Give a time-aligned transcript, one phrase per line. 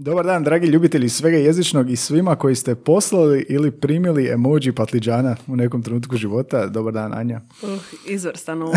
[0.00, 5.36] Dobar dan, dragi ljubitelji svega jezičnog i svima koji ste poslali ili primili emoji patliđana
[5.46, 6.66] u nekom trenutku života.
[6.66, 7.40] Dobar dan, Anja.
[7.62, 7.68] Uh,
[8.06, 8.76] izvrstan uvod.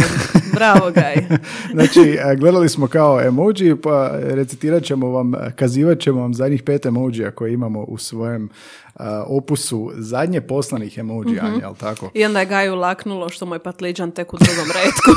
[0.54, 1.16] Bravo, Gaj.
[1.74, 6.86] Znači, a, gledali smo kao emoji, pa recitirat ćemo vam, kazivat ćemo vam zadnjih pet
[6.86, 8.50] emojija koje imamo u svojem
[8.96, 12.12] a, opusu zadnje poslanih emoji, Anja, jel tako?
[12.14, 15.12] I onda je Gaju laknulo što moj patliđan tek u drugom redku.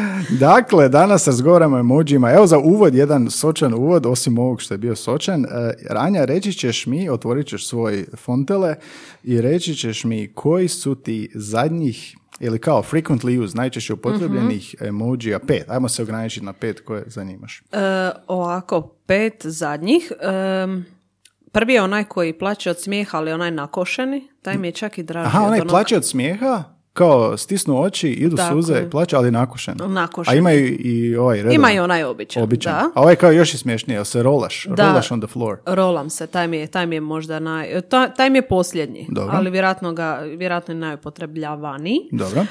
[0.30, 2.32] Dakle, danas razgovaramo o emojima.
[2.32, 5.44] Evo za uvod, jedan sočan uvod, osim ovog što je bio sočan.
[5.44, 5.48] E,
[5.90, 8.74] Ranja, reći ćeš mi, otvorit ćeš svoj fontele
[9.22, 15.38] i reći ćeš mi koji su ti zadnjih ili kao frequently used, najčešće upotrebljenih emojija
[15.38, 15.64] pet.
[15.68, 17.62] Ajmo se ograničiti na pet koje zanimaš.
[17.72, 17.76] E,
[18.26, 20.12] ovako, pet zadnjih.
[20.22, 20.86] Em,
[21.52, 24.28] prvi je onaj koji plaće od smijeha, ali onaj nakošeni.
[24.42, 25.26] Taj mi je čak i draži.
[25.26, 26.64] Aha, od onaj onog- plaće od smijeha,
[26.96, 28.90] kao stisnu oči, idu Tako suze, je.
[28.90, 29.74] plaće, ali nakošen.
[29.80, 30.34] Nakošen.
[30.34, 31.54] A imaju i ovaj redovan.
[31.54, 32.42] Ima i onaj običan.
[32.42, 32.72] običan.
[32.72, 32.90] Da.
[32.94, 34.88] A ovaj kao još i smješniji, jel se rolaš, Da.
[34.88, 35.56] rolaš on the floor.
[35.66, 37.80] Rolam se, taj mi je, taj mi je možda naj...
[37.82, 39.34] ta- taj mi je posljednji, Dobro.
[39.34, 41.98] ali vjerojatno, ga, vjerojatno je najupotrebljavaniji.
[42.12, 42.40] Dobro.
[42.40, 42.46] E,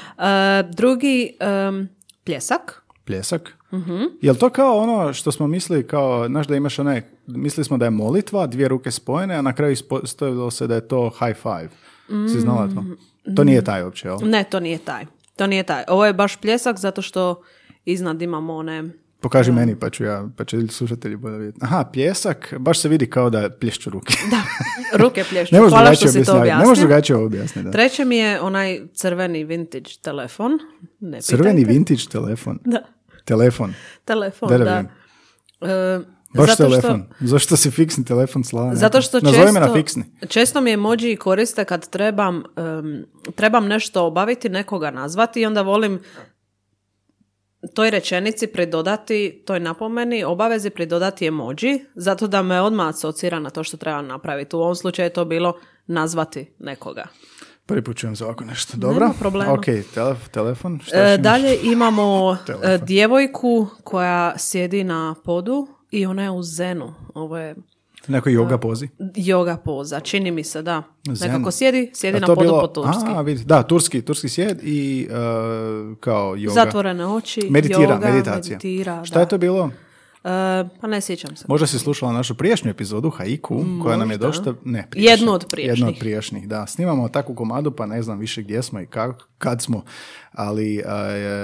[0.70, 1.88] drugi, em,
[2.24, 2.82] pljesak.
[3.04, 3.52] Pljesak.
[3.72, 4.02] Mhm.
[4.22, 7.84] Jel to kao ono što smo mislili kao, znaš da imaš onaj, mislili smo da
[7.84, 11.68] je molitva, dvije ruke spojene, a na kraju ispostavilo se da je to high five.
[12.28, 12.84] Si znala to?
[13.36, 14.18] To nije taj uopće, jel?
[14.22, 15.04] Ne, to nije taj.
[15.36, 15.84] To nije taj.
[15.88, 17.42] Ovo je baš pljesak zato što
[17.84, 18.84] iznad imamo one...
[19.20, 21.58] Pokaži meni pa ću ja, pa će slušatelji bolje vidjeti.
[21.62, 24.14] Aha, pljesak, baš se vidi kao da plješću ruke.
[24.30, 24.42] Da,
[24.98, 25.54] ruke plješću.
[25.56, 26.48] ne Hvala što si to objasniti.
[26.48, 26.86] Ne možeš objasnio.
[26.86, 27.70] drugačije objasniti.
[27.70, 30.52] Treće mi je onaj crveni vintage telefon.
[31.00, 31.72] Ne Crveni pitajte.
[31.72, 32.58] vintage telefon.
[32.64, 32.78] Da,
[33.24, 33.74] Telefon.
[34.04, 34.76] telefon, Da, da da.
[34.76, 36.15] vidim.
[36.30, 37.04] Baš zato što- telefon.
[37.20, 38.74] Zašto si fiksni telefon slava?
[38.74, 40.04] Zato što Nazovi me na često, fiksni.
[40.28, 46.00] često mi emoji koriste kad trebam, em, trebam nešto obaviti, nekoga nazvati i onda volim
[47.68, 51.56] toj rečenici pridodati, toj napomeni, obavezi pridodati emoji,
[51.94, 54.56] zato da me odmah asocira na to što trebam napraviti.
[54.56, 55.56] U ovom slučaju je to bilo
[55.86, 57.04] nazvati nekoga.
[57.66, 58.76] Prvi put čujem za ovako nešto.
[58.76, 59.10] Dobro.
[59.18, 59.52] problema.
[59.52, 60.80] Ok, telef- telefon.
[60.80, 62.70] Šta E, dalje imamo Telefon.
[62.70, 66.94] e, djevojku koja sjedi na podu i ona je u zenu.
[67.14, 67.54] Ovo je
[68.08, 68.88] Neko yoga pozi.
[69.00, 70.82] yoga poza, čini mi se, da.
[71.06, 71.30] Zen.
[71.30, 73.04] Nekako sjedi, sjedi na podu bilo- po turski.
[73.06, 75.16] A, vidi, da, turski, turski sjed i uh,
[75.98, 76.54] kao yoga.
[76.54, 78.54] Zatvorene oči, Meditira, yoga, meditacija.
[78.54, 79.20] meditira, Šta da.
[79.20, 79.70] je to bilo?
[80.26, 81.44] E, pa ne sjećam se.
[81.48, 84.26] Možda si slušala našu prijašnju epizodu, Haiku, koja nam je Možda.
[84.26, 84.54] došta...
[84.64, 85.10] Ne, prijašnja.
[85.10, 85.78] Jednu od prijašnjih.
[85.78, 86.66] Jednu od prijašnjih, da.
[86.66, 89.84] Snimamo takvu komadu, pa ne znam više gdje smo i kak, kad smo.
[90.32, 90.82] Ali, e,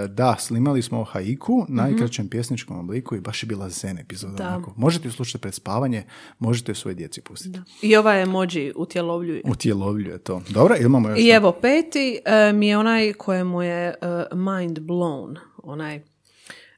[0.08, 4.34] da, snimali smo haiku, najkraćem pjesničkom obliku i baš je bila zen epizoda.
[4.34, 4.48] Da.
[4.48, 4.74] onako.
[4.76, 6.04] Možete ju slušati pred spavanje,
[6.38, 7.60] možete ju svojoj djeci pustiti.
[7.82, 9.42] I ovaj emoji utjelovljuje.
[9.44, 10.42] Utjelovljuje to.
[10.48, 11.18] Dobro, imamo još?
[11.20, 13.94] I evo peti e, mi je onaj kojemu je
[14.32, 16.11] mind blown, onaj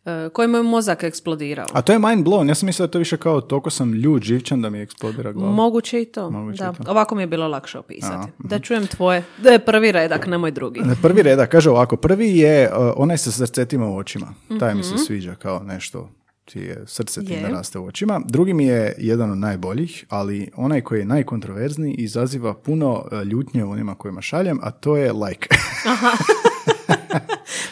[0.06, 1.66] e, kojemu je mozak eksplodirao.
[1.72, 2.48] A to je mind blown.
[2.48, 5.52] Ja sam mislio da to više kao toliko sam ljud, živčan da mi eksplodira glava.
[5.52, 6.30] Moguće i to.
[6.30, 6.72] Moguće da.
[6.72, 6.90] i to.
[6.90, 8.28] Ovako mi je bilo lakše opisati.
[8.38, 9.24] Da čujem tvoje.
[9.38, 10.80] Da je prvi redak, nemoj drugi.
[10.80, 14.26] Na Prvi reda, kaže ovako, prvi je uh, onaj sa srcetima u očima.
[14.60, 14.88] Taj mi Mhm.
[14.88, 16.10] se sviđa kao nešto
[16.44, 18.20] ti je srce ti naraste u očima.
[18.26, 23.64] Drugi mi je jedan od najboljih, ali onaj koji je najkontroverzniji izaziva puno uh, ljutnje
[23.64, 25.48] u onima kojima šaljem, a to je like.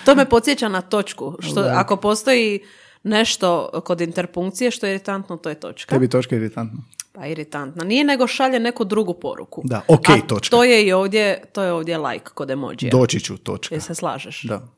[0.04, 1.36] To me podsjeća na točku.
[1.40, 2.60] Što, ako postoji
[3.02, 5.94] nešto kod interpunkcije što je iritantno, to je točka.
[5.94, 6.78] Tebi točka iritantna.
[7.12, 7.84] Pa iritantna.
[7.84, 9.62] Nije nego šalje neku drugu poruku.
[9.64, 10.50] Da, ok, A točka.
[10.56, 12.90] To je i ovdje, to je ovdje like kod emojija.
[12.90, 13.74] Doći ću, točka.
[13.74, 14.42] Jel se slažeš?
[14.42, 14.68] Da.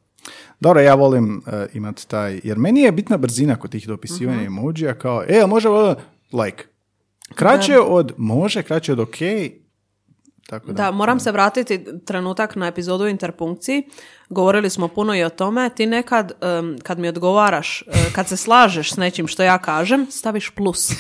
[0.61, 4.47] Dobro, ja volim uh, imati taj, jer meni je bitna brzina kod tih dopisivanja Mhm.
[4.47, 5.95] emojija kao, e, može ovo,
[6.33, 6.65] like.
[7.35, 9.17] Kraće od može, kraće od ok,
[10.47, 10.73] tako da.
[10.73, 13.83] Da, moram se vratiti trenutak na epizodu interpunkciji.
[14.29, 15.71] Govorili smo puno i o tome.
[15.71, 20.07] Ti nekad, em, kad mi odgovaraš, e, kad se slažeš s nečim što ja kažem,
[20.11, 20.91] staviš plus.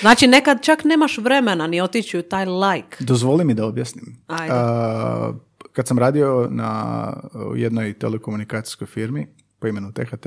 [0.00, 2.96] Znači, nekad čak nemaš vremena ni otići u taj like.
[3.00, 4.16] Dozvoli mi da objasnim.
[4.26, 4.54] Ajde.
[4.54, 5.32] A,
[5.72, 7.12] kad sam radio na
[7.52, 9.26] u jednoj telekomunikacijskoj firmi
[9.64, 10.26] po imenu THT,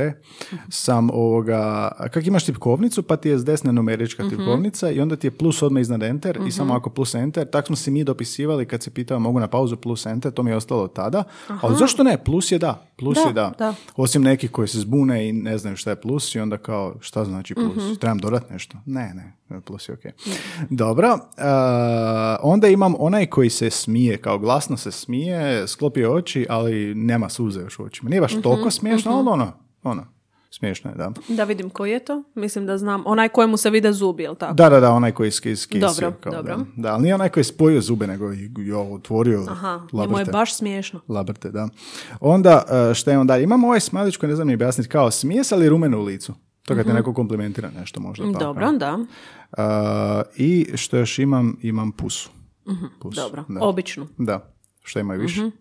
[0.70, 1.62] sam ovoga,
[2.04, 4.30] kak imaš tipkovnicu, pa ti je s desne numerička Mhm.
[4.30, 7.66] tipkovnica i onda ti je plus odmah iznad enter i samo ako plus enter, tak
[7.68, 10.56] smo se mi dopisivali kad se pitao mogu na pauzu plus enter, to mi je
[10.56, 11.24] ostalo tada.
[11.62, 12.18] Ali zašto ne?
[12.18, 12.88] Plus je da.
[12.96, 13.52] Plus Da, je da.
[13.58, 13.74] da.
[13.96, 17.26] Osim nekih koji se zbune i ne znaju šta je plus i onda kao šta
[17.26, 17.76] znači plus?
[17.78, 17.94] Mhm.
[17.94, 18.78] Trebam dodat nešto?
[18.86, 19.14] Ne,
[19.50, 20.00] ne, plus je ok.
[20.70, 21.20] Dobro, uh,
[22.44, 25.28] onda imam onaj koji se smije, kao glasno se smije,
[25.68, 28.10] sklopio oči, ali nema suze još u očima.
[28.10, 29.52] Nije baš Mhm, toliko smiješno, ali ono,
[29.84, 30.06] ono.
[30.50, 31.12] Smiješno je, da.
[31.28, 32.24] Da vidim koji je to.
[32.36, 33.04] Mislim da znam.
[33.06, 34.54] Onaj kojemu se vide zubi, jel tako?
[34.54, 35.80] Da, da, da, onaj koji je skisio.
[35.88, 36.56] Dobro, kao, dobro.
[36.58, 36.66] Da.
[36.76, 38.26] da, ali nije onaj koji je spojio zube, nego
[38.76, 41.00] ovo otvorio Aha, njemu je baš smiješno.
[41.08, 41.68] Labrte, da.
[42.20, 43.44] Onda, e, šta imamo dalje?
[43.44, 46.34] Imamo ovaj smajlić koji ne znam ni objasniti, kao smijes, ali rumeno u licu.
[46.66, 48.24] To kad te neko komplimentira nešto možda.
[48.24, 48.40] Pa, Mhm.
[48.40, 49.00] Dobro, da.
[49.58, 49.64] E,
[50.36, 51.58] I što još imam?
[51.62, 52.30] Imam pusu.
[53.00, 53.44] Pusu, Dobro.
[53.50, 53.60] Da.
[53.62, 54.08] Običnu.
[54.18, 54.54] da.
[54.84, 55.52] Šta ima više?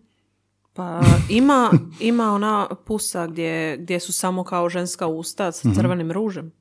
[0.77, 6.51] Pa ima, ima ona pusa gdje, gdje su samo kao ženska usta s crvenim ružem.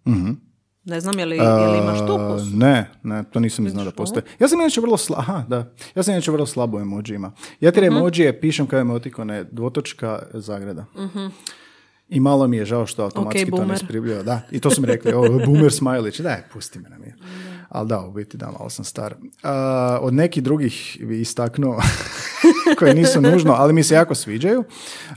[0.85, 2.57] Ne znam je li, je li imaš tu Uh, pusu.
[2.57, 4.23] Ne, ne, to nisam ni znao da Vidiš, postoji.
[4.39, 5.73] Ja sam inače vrlo aha, da.
[5.95, 7.33] Ja sam inače vrlo slabo u emojijima.
[7.61, 7.97] Ja te Mhm.
[7.97, 10.85] emojije pišem kao emotikone, dvotočka zagrada.
[12.09, 14.23] I malo mi je žao što automatski Ok, to ne.
[14.23, 16.21] Da, i to su mi rekli, ovo boomer smajlić.
[16.21, 17.15] Daj, pusti me na mir.
[17.69, 19.15] Ali da, u biti da, malo sam star.
[19.43, 21.81] A, od nekih drugih bi istaknuo
[22.79, 24.65] koji nisu nužno, ali mi se jako sviđaju.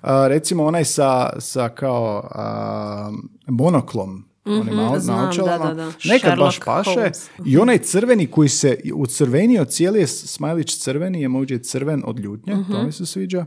[0.02, 3.12] A, recimo onaj sa, sa kao a,
[3.48, 5.66] monoklom, na- znam, naočalama.
[5.66, 5.92] da, da, da.
[6.06, 6.90] Nekad baš Sherlock paše.
[6.92, 7.30] Holmes.
[7.46, 12.56] I onaj crveni koji se ucrvenio, cijeli je smajlić crveni, emoji je crven od ljutnje,
[12.56, 12.72] Mhm.
[12.72, 13.46] to mi se sviđa.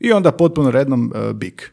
[0.00, 1.72] I onda potpuno rednom uh, bik.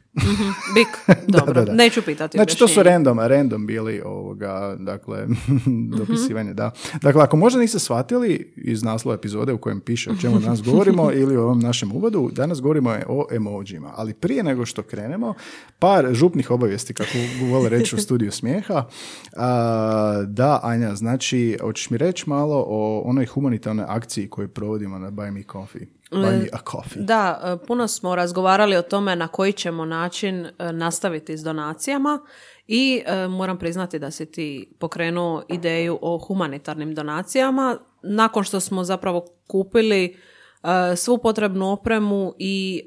[0.75, 1.54] Bik, dobro.
[1.54, 1.74] da, da.
[1.74, 5.27] Neću pitati Znači, to su random, random bili ovoga, dakle,
[5.98, 6.71] dopisivanje, da.
[7.01, 11.12] Dakle, ako možda niste shvatili iz naslova epizode u kojem piše o čemu danas govorimo
[11.12, 13.94] ili o ovom našem uvodu, danas govorimo o emojima.
[13.95, 15.33] Ali prije nego što krenemo,
[15.80, 17.18] par župnih obavijesti, kako
[17.51, 18.86] vole reći u studiju smijeha.
[19.38, 25.12] A, da, Anja, znači, hoćeš mi reći malo o onoj humanitarnoj akciji koju provodimo na
[25.12, 25.88] Buy Me Coffee?
[26.13, 27.04] Buy Me a Coffee.
[27.04, 32.19] Da, e, puno smo razgovarali o tome na koji ćemo način e, nastaviti s donacijama
[32.68, 38.83] i e, moram priznati da si ti pokrenuo ideju o humanitarnim donacijama nakon što smo
[38.83, 40.18] zapravo kupili
[40.95, 42.81] svu potrebnu opremu i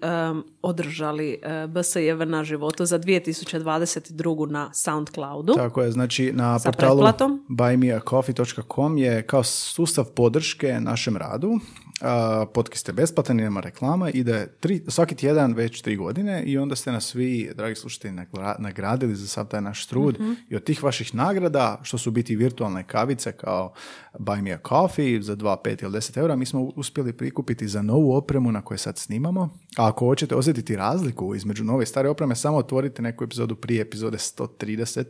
[0.62, 4.50] održali e, BSJV na životu za 2022.
[4.50, 5.54] na Soundcloudu.
[5.54, 7.02] Tako je, znači na portalu
[7.48, 11.58] buymeacoffee.com je kao sustav podrške našem radu.
[12.00, 16.76] Uh, podcast je besplatan, nema reklama, ide tri, svaki tjedan već tri godine i onda
[16.76, 20.82] ste nas svi, dragi slušatelji, nagra- nagradili za sav taj naš trud i od tih
[20.82, 23.72] vaših nagrada, što su biti virtualne kavice kao
[24.18, 27.82] Buy Me a Coffee za 2, 5 ili 10 eura, mi smo uspjeli prikupiti za
[27.82, 29.58] novu opremu na kojoj sad snimamo.
[29.76, 33.82] A ako hoćete osjetiti razliku između nove i stare opreme, samo otvorite neku epizodu prije
[33.82, 35.04] epizode 130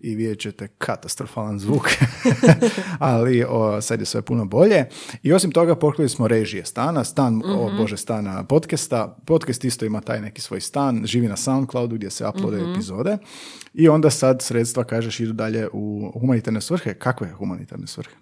[0.00, 1.88] i vidjet ćete katastrofalan zvuk.
[2.98, 4.84] Ali o, sad je sve puno bolje.
[5.22, 9.16] I osim toga pokrili smo režije stana, stan, o bože, stana podcasta.
[9.26, 13.18] Podcast isto ima taj neki svoj stan, živi na Soundcloudu gdje se uploadaju epizode.
[13.74, 16.94] I onda sad sredstva, kažeš, idu dalje u humanitarne svrhe.
[16.94, 18.14] Kakve humanitarne svrhe?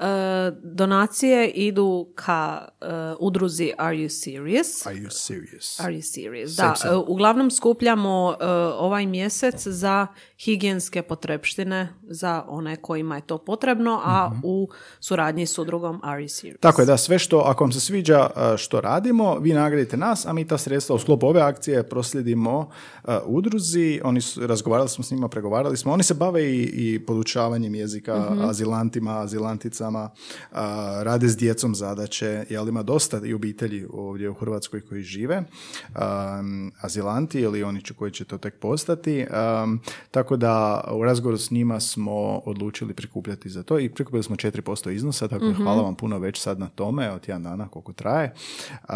[0.00, 2.86] E, donacije idu ka e,
[3.18, 4.86] udruzi Are You Serious?
[4.86, 5.80] Are you serious?
[5.80, 6.56] Are you serious?
[6.56, 8.36] Da, e, uglavnom skupljamo
[8.78, 10.06] ovaj mjesec za
[10.44, 14.68] higijenske potrepštine za one kojima je to potrebno, a u
[15.00, 16.44] suradnji s udrugom serious?
[16.44, 16.60] Mhm.
[16.60, 20.26] Tako je, da, sve što, ako vam se sviđa a, što radimo, vi nagradite nas,
[20.26, 22.68] a mi ta sredstva u sklopu ove akcije proslijedimo
[23.04, 27.06] a, udruzi, oni su, razgovarali smo s njima, pregovarali smo, oni se bave i, i
[27.06, 30.10] podučavanjem jezika azilantima, azilanticama,
[30.52, 35.36] a, rade s djecom zadaće, jel ima dosta i obitelji ovdje u Hrvatskoj koji žive,
[35.38, 39.26] um, azilanti ili oni koji će to tek postati,
[39.64, 44.36] um, tako da u razgovoru s njima smo odlučili prikupljati za to i prikupili smo
[44.36, 47.92] 4% iznosa, tako da hvala vam puno već sad na tome, od tjedan dana koliko
[47.92, 48.34] traje
[48.70, 48.94] Uh,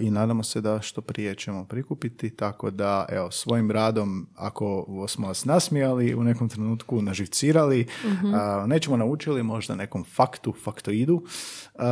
[0.00, 5.26] i nadamo se da što prije ćemo prikupiti, tako da evo, svojim radom, ako smo
[5.26, 11.82] vas nasmijali u nekom trenutku, naživcirali, uh, nećemo naučili, možda nekom faktu, faktoidu, uh,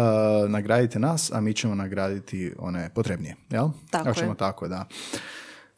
[0.49, 3.69] nagradite nas, a mi ćemo nagraditi one potrebnije, jel?
[3.91, 4.37] Tako Ako ćemo je.
[4.37, 4.85] tako, da.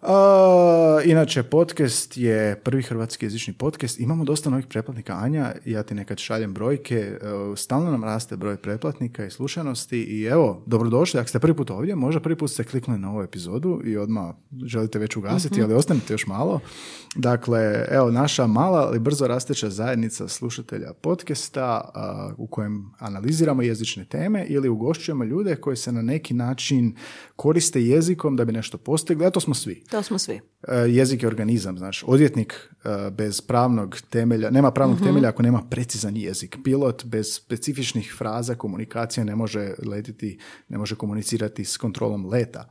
[0.02, 0.08] Uh,
[1.04, 4.00] inače, podcast je prvi hrvatski jezični podcast.
[4.00, 5.12] Imamo dosta novih pretplatnika.
[5.12, 7.18] Anja, ja ti nekad šaljem brojke.
[7.22, 9.98] Uh, stalno nam raste broj pretplatnika i slušanosti.
[9.98, 11.20] I evo, dobrodošli.
[11.20, 14.34] Ako ste prvi put ovdje, možda prvi put ste kliknuli na ovu epizodu i odmah
[14.64, 16.60] želite već ugasiti, ali ostanite još malo.
[17.16, 24.04] Dakle, evo, naša mala ali brzo rasteća zajednica slušatelja podcasta uh, u kojem analiziramo jezične
[24.04, 26.96] teme ili ugošćujemo ljude koji se na neki način
[27.36, 29.87] koriste jezikom da bi nešto postigli, a to smo svi.
[29.90, 30.40] To smo svi.
[30.68, 35.62] E, jezik je organizam, znaš, odvjetnik e, bez pravnog temelja, nema pravnog temelja ako nema
[35.70, 36.56] precizan jezik.
[36.64, 42.68] Pilot bez specifičnih fraza komunikacije ne može letiti, ne može komunicirati s kontrolom leta.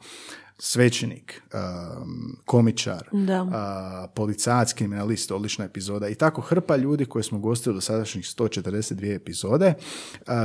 [0.59, 4.09] svećenik, um, komičar, Da.
[4.15, 9.74] policajac, kriminalist, odlična epizoda i tako hrpa ljudi koje smo gostili do sadašnjih 142 epizode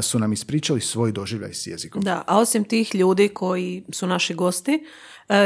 [0.03, 2.03] su nam ispričali svoj doživljaj s jezikom.
[2.03, 4.81] Da, a osim tih ljudi koji su naši gosti, e,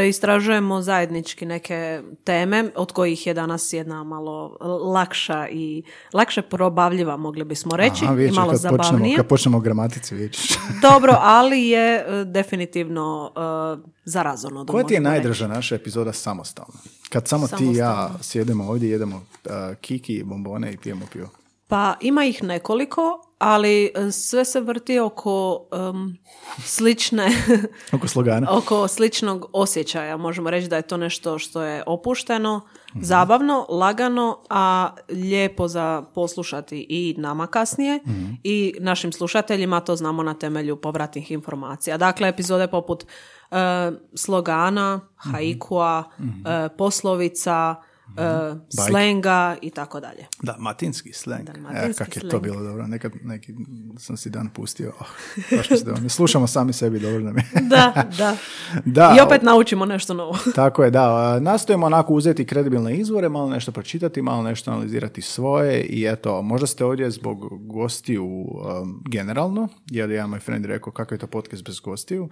[0.08, 4.56] istražujemo zajednički neke teme od kojih je danas jedna malo
[4.94, 9.16] lakša i lakše probavljiva, mogli bismo reći, Aha, i malo kad počnemo, zabavnije.
[9.16, 10.48] kad počnemo gramatici, ćeš.
[10.90, 13.32] Dobro, ali je e, definitivno
[13.76, 14.64] uh, zarazono.
[14.64, 16.74] da Koja ti je najdraža naša epizoda samostalno?
[17.08, 18.22] Kad samo ti i ja Samostalno.
[18.22, 21.28] sjedemo ovdje, jedemo a, kiki, bombone i pijemo pivo.
[21.68, 26.16] Pa ima ih nekoliko, ali e, sve se vrti oko em,
[26.58, 27.28] slične,
[27.96, 28.48] Oko slogana.
[28.50, 30.16] oko sličnog osjećaja.
[30.16, 32.60] Možemo reći da je to nešto što je opušteno,
[33.00, 38.00] zabavno, lagano, a lijepo za poslušati i nama kasnije
[38.42, 41.96] i našim slušateljima, to znamo na temelju povratnih informacija.
[41.96, 43.56] Dakle, epizode poput e,
[44.14, 47.74] slogana, haikua, e, poslovica,
[48.18, 48.54] e,
[48.86, 50.26] slenga i tako dalje.
[50.42, 51.12] Da, matinski.
[51.26, 52.86] Dalmatinski e, kak je to bilo dobro.
[52.86, 53.54] Nekad neki
[53.98, 54.92] sam si dan pustio.
[55.00, 55.06] Oh,
[55.56, 55.68] baš
[56.02, 57.44] mi slušamo sami sebi, dobro nam je.
[57.70, 58.36] Da, da.
[58.84, 60.38] Da, I opet naučimo nešto novo.
[60.54, 61.40] Tako je, da.
[61.40, 66.66] Nastojimo onako uzeti kredibilne izvore, malo nešto pročitati, malo nešto analizirati svoje i eto, možda
[66.66, 71.26] ste ovdje zbog gostiju um, generalno, jer je jedan moj friend rekao kakav je to
[71.26, 72.28] podcast bez gostiju.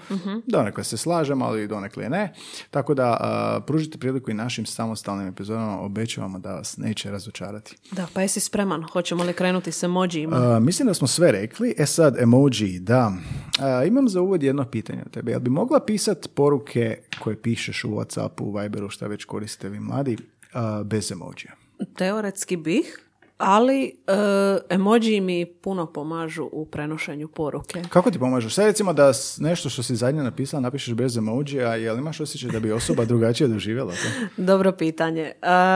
[0.47, 2.33] Donekle se slažem, ali donekle ne.
[2.71, 7.77] Tako da a, pružite priliku i našim samostalnim epizodama, obećavamo da vas neće razočarati.
[7.93, 8.85] Da, pa jesi spreman?
[8.93, 10.61] Hoćemo li krenuti s emojijima?
[10.61, 11.75] Mislim da smo sve rekli.
[11.79, 13.13] E sad, emoji, da.
[13.59, 15.31] A, imam za uvod jedno pitanje od tebe.
[15.31, 19.81] Jel bi mogla pisat poruke koje pišeš u Whatsappu, u Viberu, šta već koriste vi
[19.81, 20.17] mladi,
[20.53, 21.53] a, bez emojija?
[21.97, 23.01] Teoretski bih,
[23.39, 24.15] ali uh,
[24.71, 27.83] emoji mi puno pomažu u prenošenju poruke.
[27.89, 28.55] Kako ti pomažeš?
[28.55, 32.61] Sad recimo da nešto što si zadnje napisala napišeš bez emojija, jel imaš osjećaj da
[32.61, 34.43] bi osoba drugačije doživjela to?
[34.43, 35.33] Dobro pitanje.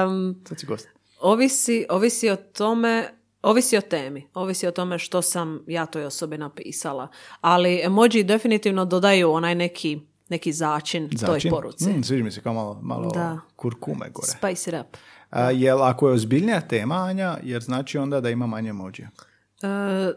[0.07, 0.89] Um, Sad si gost.
[1.21, 3.09] ovisi, ovisi o tome
[3.43, 7.09] Ovisi o temi, ovisi o tome što sam ja toj osobi napisala.
[7.41, 11.51] Ali emoji definitivno dodaju onaj neki, neki začin, toj Začin?
[11.51, 11.91] poruci.
[11.91, 13.39] Mm, sviđa mi se kao malo, malo Da.
[13.57, 14.27] kurkume gore.
[14.29, 14.97] Spice it up.
[15.31, 19.09] A, jel ako je ozbiljnija tema, Anja, jer znači onda da ima manje emojija?
[19.63, 19.69] E,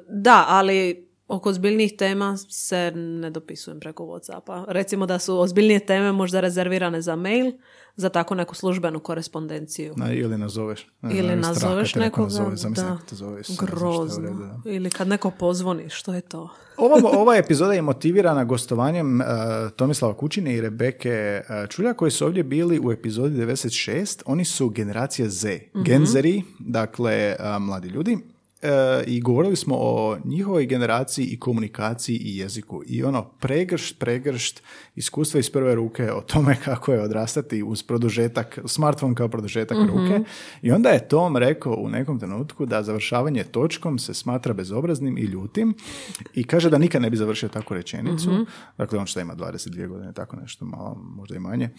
[0.10, 4.66] da, ali oko ozbiljnijih tema se ne dopisujem preko Whatsappa.
[4.68, 7.52] Recimo da su ozbiljnije teme možda rezervirane za mail,
[7.96, 9.94] za tako neku službenu korespondenciju.
[9.98, 10.88] Na, ili nazoveš.
[11.02, 14.24] Ne Ili nazoveš nekoga, nazove, da, te zove, Isuse, ne znam šta je u grozno.
[14.24, 14.70] redu, da.
[14.70, 16.50] Ili kad neko pozvoni, što je to?
[16.78, 19.28] Ova, ova epizoda je motivirana gostovanjem uh,
[19.76, 24.22] Tomislava Kućine i Rebeke uh, Čulja koji su ovdje bili u epizodi 96.
[24.26, 28.18] Oni su generacija Z, genzeri, dakle uh, mladi ljudi.
[28.64, 32.84] Uh, I govorili smo o njihovoj generaciji i komunikaciji i jeziku.
[32.88, 34.64] I ono, pregršt, pregršt
[34.96, 40.20] iskustva iz prve ruke o tome kako je odrastati uz produžetak, smartphone kao produžetak ruke.
[40.62, 45.22] I onda je Tom rekao u nekom trenutku da završavanje točkom se smatra bezobraznim i
[45.22, 45.74] ljutim
[46.34, 48.46] i kaže da nikad ne bi završio takvu rečenicu.
[48.78, 51.70] Dakle, on što ima 22 godine, tako nešto malo, možda i manje.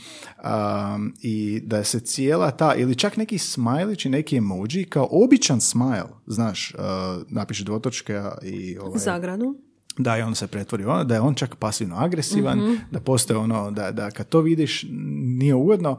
[0.45, 5.61] Um, I da se cijela ta, ili čak neki smajlić i neki emoji kao običan
[5.61, 6.83] smile, znaš, uh,
[7.29, 9.55] napiše dvotočke i ovaj, Zagradu?
[9.99, 12.75] da je on se pretvori ono, da je on čak pasivno agresivan, Mhm.
[12.91, 14.87] da postoje ono, da, da kad to vidiš
[15.31, 15.99] nije ugodno,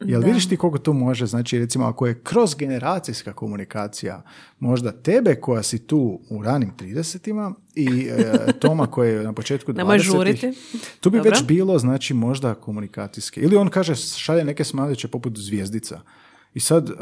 [0.00, 4.22] Jel vidiš ti koliko to može, znači recimo ako je kroz generacijska komunikacija
[4.58, 9.72] možda tebe koja si tu u ranim 30-ima i e, Toma koji je na početku
[9.72, 10.52] 20 Nemoj žuriti.
[11.00, 11.30] tu bi Dobro.
[11.30, 13.40] već bilo znači možda komunikacijske.
[13.40, 16.00] Ili on kaže šalje neke smaliće poput zvijezdica.
[16.54, 16.94] I sad e,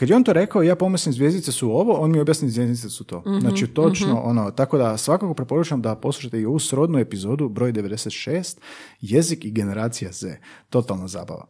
[0.00, 3.04] kad je on to rekao, ja pomislim zvijezdice su ovo, on mi objasni zvijezdice su
[3.04, 3.20] to.
[3.20, 7.72] Mhm, Znači točno ono, tako da svakako preporučam da poslušate i ovu srodnu epizodu, broj
[7.72, 8.56] 96,
[9.00, 10.36] jezik i generacija Z.
[10.70, 11.46] Totalna zabava.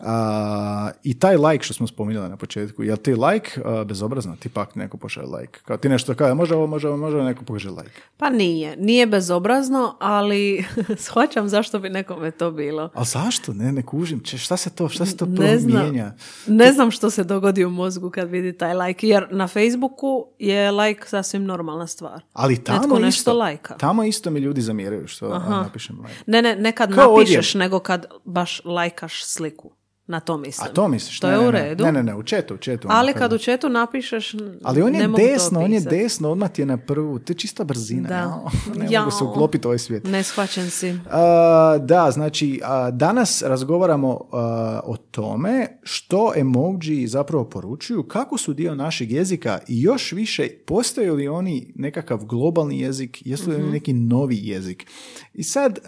[0.00, 4.36] A, I taj like što smo spominjali na početku, jel ti like a, bezobrazno?
[4.36, 5.60] Ti pak neko pošalje like.
[5.64, 8.00] Kao ti nešto kaže, može ovo, može ovo, može neko pokaže like.
[8.16, 8.76] Pa nije.
[8.76, 10.64] Nije bezobrazno, ali
[11.06, 12.90] shvaćam zašto bi nekome to bilo.
[12.94, 13.52] Ali zašto?
[13.52, 14.20] Ne, ne kužim.
[14.20, 15.72] Če, šta se to, šta se to Ne znam.
[15.72, 16.14] promijenja?
[16.46, 20.70] Ne znam što se dogodi u mozgu kad vidi taj like, jer na Facebooku je
[20.70, 22.22] like sasvim normalna stvar.
[22.32, 23.76] Ali tamo Netko nešto isto, lajka.
[23.76, 26.14] tamo isto mi ljudi zamjeraju što a, napišem like.
[26.26, 29.75] Ne, ne, ne kad Kao napišeš, nego kad baš lajkaš sliku.
[30.08, 30.68] Na to mislim.
[30.70, 31.20] A to misliš?
[31.20, 31.60] To Ne, je ne, u ne.
[31.60, 31.84] redu.
[31.84, 32.88] Ne, ne, ne, u četu, u četu.
[32.88, 34.32] ono Ali kad- u četu napišeš,
[34.62, 37.18] Ali on ne je desno, on je desno, odmah ti je na prvu.
[37.18, 38.08] To je čista brzina.
[38.08, 38.44] Da.
[38.78, 39.04] Ne Jao.
[39.04, 40.04] mogu se uklopiti ovaj svijet.
[40.04, 40.98] Neshvaćen si.
[41.10, 46.66] A, da, znači a, danas razgovaramo a, o tome što emoji
[47.06, 52.80] zapravo poručuju, kako su dio našeg jezika i još više postoje li oni nekakav globalni
[52.80, 54.86] jezik, jesu li oni neki novi jezik.
[55.34, 55.78] I sad,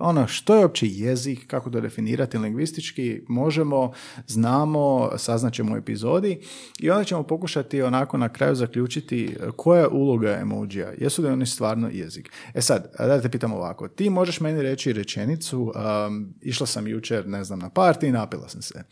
[0.00, 3.92] ono, što je uopće jezik, kako to definirati lingvistički, možemo,
[4.26, 6.40] znamo, saznaćemo u epizodi
[6.80, 11.46] i onda ćemo pokušati onako na kraju zaključiti koja je uloga emojija, jesu li oni
[11.46, 12.30] stvarno jezik.
[12.54, 15.72] E sad, da te pitam ovako, ti možeš meni reći rečenicu,
[16.06, 18.82] um, išla sam jučer, ne znam, na party i napila sam se.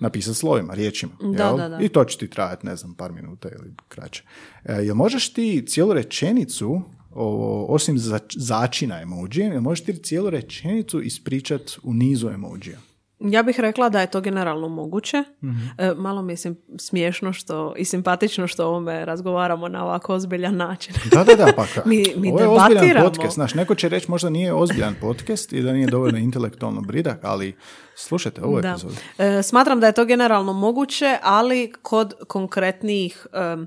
[0.00, 1.12] Napisati slovima, riječima.
[1.36, 1.56] Da, jel?
[1.56, 1.78] da, da.
[1.80, 4.22] I to će ti trajati, ne znam, par minuta ili kraće.
[4.64, 6.82] E, jel možeš ti cijelu rečenicu,
[7.14, 12.78] o- osim za, začina jel možeš ti cijelu rečenicu ispričat u nizu emojija?
[13.24, 15.24] Ja bih rekla da je to generalno moguće.
[15.44, 15.66] Mhm.
[15.78, 16.36] E, malo mi je
[16.78, 20.94] smiješno što, i simpatično što o ovome razgovaramo na ovako ozbiljan način.
[21.06, 24.10] Da, da, da, pa ka- Mi- mi Ovo je ozbiljan podcast, znaš, neko će reći
[24.10, 27.56] možda nije ozbiljan podcast i da nije dovoljno intelektualno bridak, ali
[27.96, 28.68] slušajte ovu Da.
[28.68, 28.94] epizodu.
[29.18, 33.66] E, smatram da je to generalno moguće, ali kod konkretnijih em,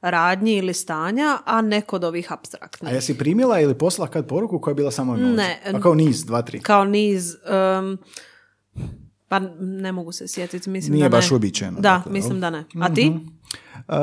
[0.00, 2.92] radnji ili stanja, a ne kod ovih A abstraktnih.
[2.92, 5.32] jesi primila ili poslala kad poruku koja je bila samo emoji?
[5.32, 5.60] Ne.
[5.72, 6.60] Pa kao niz, dva, tri.
[6.60, 7.34] Kao niz...
[9.28, 11.34] pa ne mogu se sjetiti, mislim Nije da baš ne.
[11.34, 12.64] uobičajeno, Da, dakle, mislim da ne.
[12.80, 13.12] A ti?
[13.88, 13.94] Uh,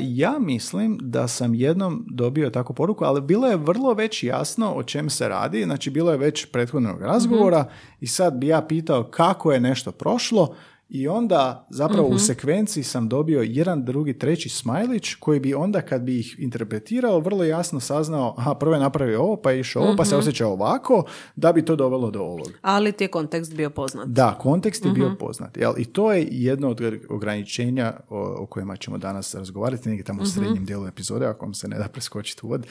[0.00, 4.82] ja mislim da sam jednom dobio takvu poruku, ali bilo je vrlo već jasno o
[4.82, 5.62] čem se radi.
[5.64, 7.64] Znači, bilo je već prethodnog razgovora
[8.00, 10.54] i sad bi ja pitao kako je nešto prošlo
[10.94, 16.02] i onda zapravo u sekvenciji sam dobio jedan, drugi, treći smajlić koji bi onda kad
[16.02, 19.96] bi ih interpretirao vrlo jasno saznao, aha, prvo je napravio ovo, pa je išao ovo,
[19.96, 21.04] pa se osjeća ovako,
[21.36, 22.48] da bi to dovelo do ovog.
[22.62, 24.08] Ali ti je kontekst bio poznat.
[24.08, 25.56] Da, kontekst je bio poznat.
[25.56, 25.72] Jel?
[25.78, 26.80] I to je jedno od
[27.10, 31.54] ograničenja o, o kojima ćemo danas razgovarati, negdje tamo u srednjem dijelu epizode, ako vam
[31.54, 32.66] se ne da preskočiti uvod,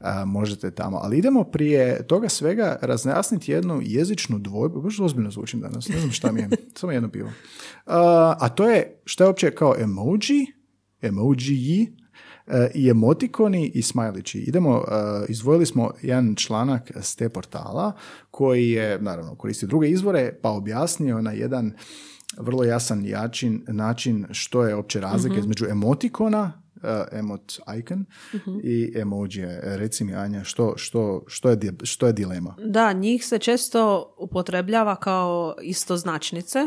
[0.00, 0.98] a, možete tamo.
[1.02, 6.12] Ali idemo prije toga svega razjasniti jednu jezičnu dvojbu, baš ozbiljno zvučim danas, ne znam
[6.12, 7.30] šta mi je, samo jedno pivo.
[7.86, 10.46] A, a to je što je uopće kao emoji,
[11.02, 11.96] emoji
[12.74, 14.38] i emotikoni i smajlići.
[14.38, 17.92] Idemo, e, izdvojili smo jedan članak s te portala
[18.30, 21.72] koji je, naravno, koristi druge izvore, pa objasnio na jedan
[22.38, 28.04] vrlo jasan jačin, način što je opće razlika između emotikona, e, emot icon
[28.62, 29.30] i emoji.
[29.62, 32.54] Reci mi, Anja, što, što, što, je, što je dilema?
[32.58, 36.58] Da, njih se često upotrebljava kao istoznačnice,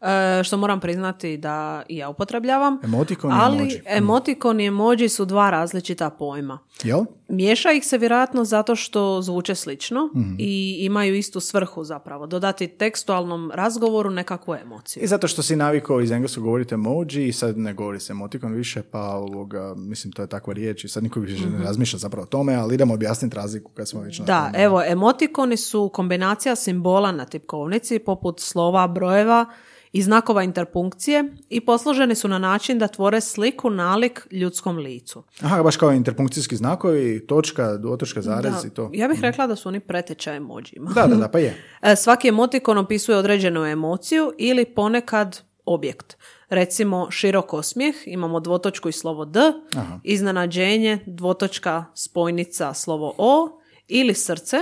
[0.00, 1.56] e, što moram priznati da
[1.88, 2.78] i ja upotrebljavam.
[2.84, 3.80] Emotikon i Ali emoji.
[3.86, 6.58] emotikon i emoji su dva različita pojma.
[6.82, 7.00] Jel?
[7.28, 10.34] Miješa ih se vjerojatno zato što zvuče slično Mhm.
[10.38, 12.26] i imaju istu svrhu zapravo.
[12.26, 15.02] Dodati tekstualnom razgovoru nekakvu emociju.
[15.02, 18.52] I zato što si navikao iz engleskog govoriti emoji i sad ne govori se emotikon
[18.52, 22.22] više, pa ovoga, mislim, to je takva riječ i sad niko više ne razmišlja zapravo
[22.22, 24.64] o tome, ali idemo objasniti razliku kad smo već na Da, tome.
[24.64, 29.46] evo, emotikoni su kombinacija simbola na tipkovnici poput slova, brojeva
[29.96, 35.22] i znakova interpunkcije i posloženi su na način da tvore sliku nalik ljudskom licu.
[35.40, 38.90] Aha, baš kao interpunkcijski znakovi, točka, dvotočka, zarez Da, i to.
[38.94, 40.90] Ja bih rekla da su oni preteča emojima.
[40.94, 41.62] Da, da, da, pa je.
[41.82, 46.16] E, Svaki emotikon opisuje određenu emociju ili ponekad objekt.
[46.48, 49.40] Recimo širok osmijeh, imamo dvotočku i slovo D,
[49.76, 50.00] Aha.
[50.04, 54.56] iznenađenje, dvotočka spojnica slovo O ili srce,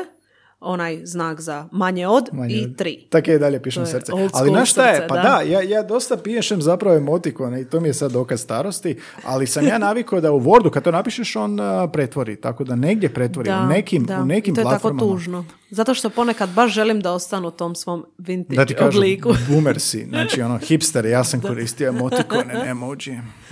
[0.65, 3.07] onaj znak za manje od Manje i od- tri.
[3.11, 4.13] Tako je dalje pišem je srce.
[4.33, 5.09] Ali znaš šta je?
[5.09, 5.23] Pa da.
[5.23, 9.47] da, ja, ja dosta pišem zapravo emotikone i to mi je sad dokaz starosti, ali
[9.47, 13.09] sam ja navikao da u Wordu kad to napišeš on a, pretvori, tako da negdje
[13.09, 14.17] pretvori, Da, u nekim, da.
[14.17, 15.13] u nekim I to je tako platformama.
[15.13, 15.45] tužno.
[15.71, 19.33] Zato što ponekad baš želim da ostanu u tom svom vintage Da ti kažem, obliku.
[19.49, 22.95] boomer si, znači ono, hipster, ja sam koristio emotikone, ne emoji.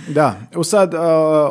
[0.07, 0.99] Da, u sad, uh,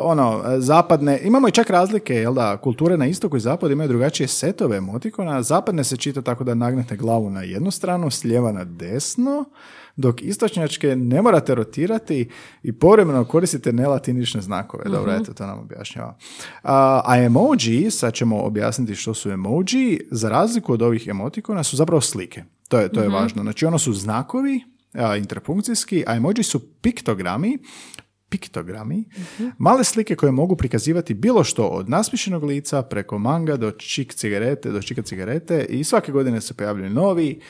[0.01, 4.29] ono, zapadne, imamo i čak razlike, jel da, kulture na istoku i zapadu imaju drugačije
[4.29, 8.65] setove emotikona, zapadne se čita tako da nagnete glavu na jednu stranu, s lijeva na
[8.65, 9.45] desno,
[9.97, 12.29] dok istočnjačke ne morate rotirati
[12.63, 14.85] i povremeno koristite nelatinične znakove.
[14.85, 16.17] Dobro, eto, to nam objašnjava.
[16.63, 21.77] A, a emoji, sad ćemo objasniti što su emoji, za razliku od ovih emotikona su
[21.77, 22.45] zapravo slike.
[22.69, 23.43] To je, to je važno.
[23.43, 24.61] Znači, ono su znakovi,
[24.95, 27.59] a, interfunkcijski, a emoji su piktogrami,
[28.33, 29.05] piktogrami,
[29.59, 34.71] male slike koje mogu prikazivati bilo što od nasmišenog lica preko manga do čik cigarete,
[34.71, 37.41] do čika cigarete i svake godine se pojavljaju novi,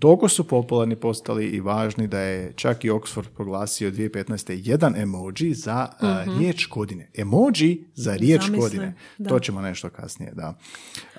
[0.00, 4.60] toliko su popularni postali i važni da je čak i Oxford proglasio 2015.
[4.64, 7.10] jedan emoji za a, riječ godine.
[7.14, 8.94] Emoji za riječ Zamisli, godine.
[9.18, 9.28] da.
[9.28, 10.58] To ćemo nešto kasnije, da.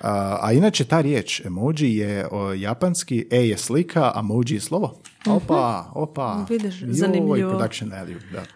[0.02, 4.60] A, a inače ta riječ emoji je o, japanski, e je slika, a emoji je
[4.60, 5.00] slovo.
[5.26, 6.46] Opa, opa.
[6.48, 7.50] Vidiš, Joj, zanimljivo.
[7.50, 8.38] production value, da.
[8.38, 8.46] Uh,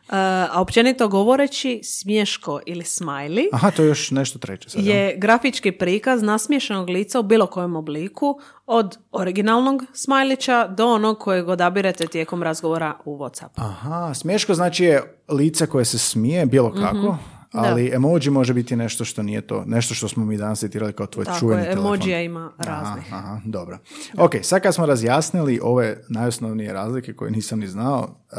[0.55, 4.85] a općenito govoreći, smješko ili smiley Aha, to je još nešto treće sad.
[4.85, 11.49] je grafički prikaz nasmiješenog lica u bilo kojem obliku, od originalnog smajlića do onog kojeg
[11.49, 13.49] odabirete tijekom razgovora u Whatsappu.
[13.57, 16.81] Aha, smješko znači je lice koje se smije, bilo Mhm.
[16.81, 17.17] kako,
[17.53, 21.07] ali emoji može biti nešto što nije to, nešto što smo mi danas citirali kao
[21.07, 21.95] tvoj Tako čuveni je, telefon.
[21.95, 23.13] emojija ima raznih.
[23.13, 23.79] Aha, aha, dobro.
[24.19, 28.01] Ok, sad kad smo razjasnili ove najosnovnije razlike koje nisam ni znao,
[28.33, 28.39] uh,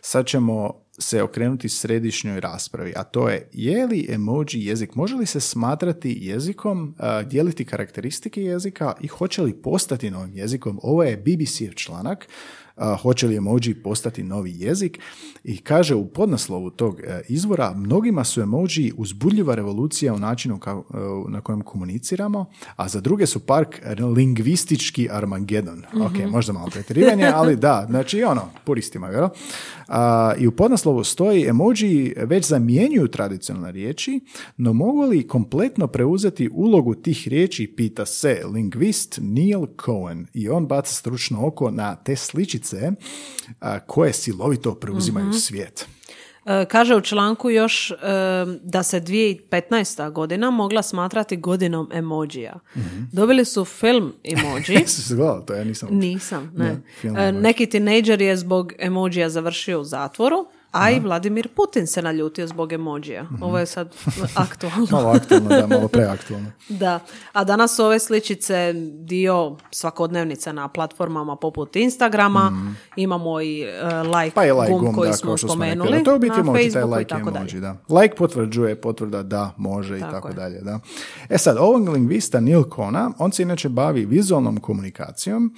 [0.00, 5.26] sad ćemo se okrenuti središnjoj raspravi, a to je je li emoji jezik, može li
[5.26, 10.80] se smatrati jezikom, uh, dijeliti karakteristike jezika i hoće li postati novim jezikom?
[10.82, 12.28] Ovo je BBC-ev članak,
[12.80, 14.98] uh, hoće li emoji postati novi jezik
[15.44, 20.84] i kaže u podnaslovu tog e, izvora mnogima su emoji uzbudljiva revolucija u načinu kao-
[20.94, 23.80] e, na kojem komuniciramo, a za druge su park
[24.16, 25.82] lingvistički Armagedon.
[25.94, 29.28] Ok, možda malo pretjerivanje, ali da, znači ono, puristima, jel?
[29.88, 34.20] A, I u podnaslovu stoji emoji već zamjenjuju tradicionalne riječi,
[34.56, 40.66] no mogu li kompletno preuzeti ulogu tih riječi, pita se lingvist Neil Cohen i on
[40.66, 42.69] baca stručno oko na te sličice
[43.60, 45.86] a, koje silovito preuzimaju svijet.
[46.46, 47.96] E, Kaže u članku još e,
[48.62, 50.12] da se 2015.
[50.12, 52.60] godina mogla smatrati godinom emojija.
[53.12, 54.64] Dobili su film emoji.
[55.16, 55.54] Gledala to?
[55.54, 55.88] Ja nisam.
[55.92, 56.80] Nisam, ne.
[57.02, 57.32] Ne, E.
[57.32, 62.72] Neki tinejdžer je zbog emojija završio u zatvoru, a i Vladimir Putin se naljutio zbog
[62.72, 63.26] emojija.
[63.40, 63.94] Ovo je sad
[64.34, 64.86] aktualno.
[64.90, 66.50] Malo aktualno, da, malo preaktualno.
[66.68, 67.00] Da,
[67.32, 72.52] a danas su ove sličice dio svakodnevnice na platformama poput Instagrama,
[72.96, 74.34] imamo i e, like, Mhm.
[74.34, 76.40] Pa i like gum gum, koji da, smo smo spomenuli Da, to je u biti
[76.40, 77.60] emoji, taj like tako emoji, dalje.
[77.60, 78.00] da.
[78.00, 80.34] Like potvrđuje, potvrda da, može i Tako tako je.
[80.34, 80.80] dalje, da.
[81.28, 85.54] E sad, ovog lingvista Neil Kona, on se inače bavi vizualnom komunikacijom.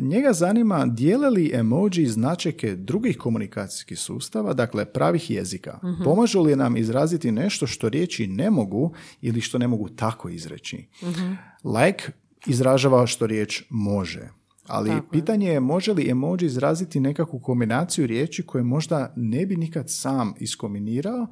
[0.00, 5.78] Njega zanima dijele li emoji značajke drugih komunikacijskih sustava, dakle pravih jezika.
[5.84, 6.04] Mhm.
[6.04, 10.86] Pomažu li nam izraziti nešto što riječi ne mogu ili što ne mogu tako izreći?
[11.02, 11.32] Mhm.
[11.64, 12.12] Like
[12.46, 14.28] izražava što riječ može.
[14.66, 19.84] Ali pitanje je može li emoji izraziti nekakvu kombinaciju riječi koje možda ne bi nikad
[19.88, 21.26] sam iskombinirao,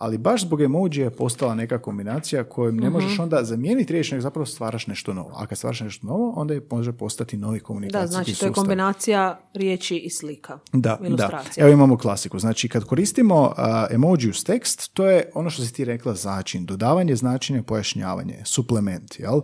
[0.00, 4.22] ali baš zbog emojija je postala neka kombinacija kojom ne možeš onda zamijeniti riječ, nego
[4.22, 5.30] zapravo stvaraš nešto novo.
[5.36, 8.48] A kad stvaraš nešto novo, onda je može postati novi Da, komunikacijski znači to sustav.
[8.48, 10.58] je kombinacija riječi i slika.
[10.72, 11.42] Da, da.
[11.56, 12.38] Evo imamo klasiku.
[12.38, 13.54] Znači, kad koristimo uh,
[13.90, 16.66] emoji uz tekst, to je ono što si ti rekla začin.
[16.66, 19.40] Dodavanje značenja, pojašnjavanje, suplement, jel?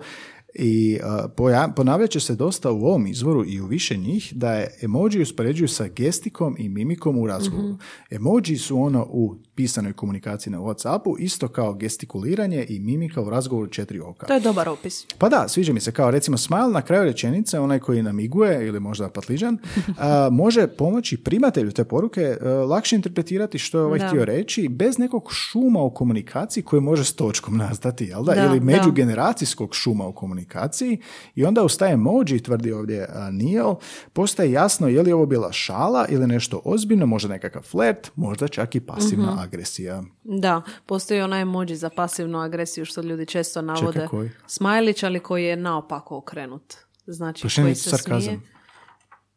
[0.55, 4.53] I uh, poja- ponavljat će se dosta u ovom izvoru i u više njih da
[4.53, 7.69] je emoji uspoređuju sa gestikom i mimikom u razgovoru.
[7.69, 7.77] Mhm.
[8.11, 13.71] Emoji su ono u pisanoj komunikaciji na Whatsappu, isto kao gestikuliranje i mimika u razgovoru
[13.71, 14.27] četiri oka.
[14.27, 15.07] To je dobar opis.
[15.19, 18.81] Pa da, sviđa mi se kao recimo smile na kraju rečenice, onaj koji namiguje ili
[18.81, 19.59] možda patližan,
[19.99, 24.09] a, može pomoći primatelju te poruke a, lakše interpretirati što je ovaj Da.
[24.09, 28.35] htio reći bez nekog šuma u komunikaciji koji može s točkom nastati, jel da?
[28.35, 28.65] Da, ili da.
[28.65, 30.99] međugeneracijskog šuma u komunikaciji
[31.35, 33.75] i onda uz taj emoji, tvrdi ovdje Neil,
[34.13, 38.75] postaje jasno je li ovo bila šala ili nešto ozbiljno, možda nekakav flirt, možda čak
[38.75, 39.39] i pasivna Mhm.
[39.47, 40.03] Agresija.
[40.25, 44.07] Da, postoji onaj emoji za pasivnu agresiju što ljudi često navode.
[44.11, 44.31] koji?
[44.47, 46.75] Smajlić, ali koji je naopako okrenut.
[47.07, 48.21] Znači, Pa koji se sarkazam?
[48.23, 48.41] smije.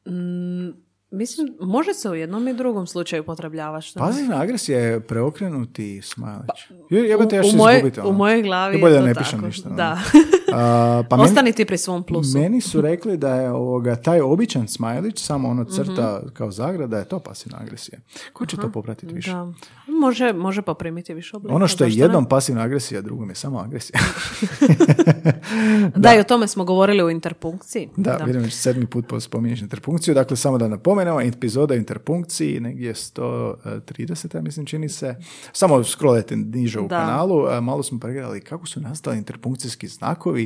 [0.07, 0.73] Mm,
[1.11, 3.87] mislim, može se u jednom i drugom slučaju upotrebljavati.
[3.87, 6.49] Što Pasivna agresija je preokrenuti smajlić.
[6.89, 8.09] Jebote, ja Pa, u, izgubiti, ono.
[8.09, 9.37] u mojoj glavi Je bolje je da ne tako.
[9.37, 9.67] ništa.
[9.69, 9.77] ono.
[9.77, 9.99] Da.
[10.53, 12.38] A, pa meni, Ostani ti pri svom plusu.
[12.38, 16.29] meni su rekli da je ovoga, taj običan smajlić, samo ono crta Mhm.
[16.29, 17.99] kao zagrada, je to pasivna agresija.
[18.33, 19.31] Ko će to popratiti više?
[19.31, 19.51] Da.
[19.89, 21.55] Može, može poprimiti više oblika.
[21.55, 22.05] Ono što je zašto ne?
[22.05, 23.99] jednom pasivna agresija, drugom je samo agresija.
[25.95, 27.89] Da, i o tome smo govorili u interpunkciji.
[27.97, 30.13] Da, vidim već sedmi put po- spominješ interpunkciju.
[30.13, 33.55] Dakle, samo da napomenemo, epizoda o interpunkciji, negdje 130,
[34.35, 35.15] ja mislim, čini se.
[35.53, 36.97] Samo scrollajte niže u Da.
[36.97, 37.45] kanalu.
[37.47, 40.38] a, Malo smo pregledali kako su nastali interpunkcijski znakovi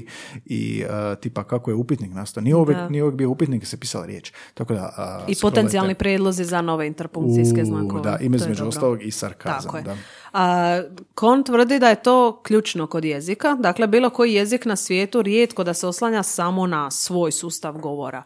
[0.45, 2.41] i a, tipa kako je upitnik nastao.
[2.43, 2.89] Nije uvijek, Da.
[2.89, 4.31] nije uvijek bio upitnik, se pisala riječ.
[4.53, 8.01] Tako da, a, I potencijalni prijedlozi za nove interpunkcijske znakove.
[8.01, 9.61] Da, ime između ostalog i sarkazam.
[9.63, 9.83] Tako je.
[9.83, 9.95] Da.
[10.33, 10.81] A,
[11.15, 13.55] Kon tvrdi da je to ključno kod jezika.
[13.59, 18.23] Dakle, bilo koji jezik na svijetu rijetko da se oslanja samo na svoj sustav govora.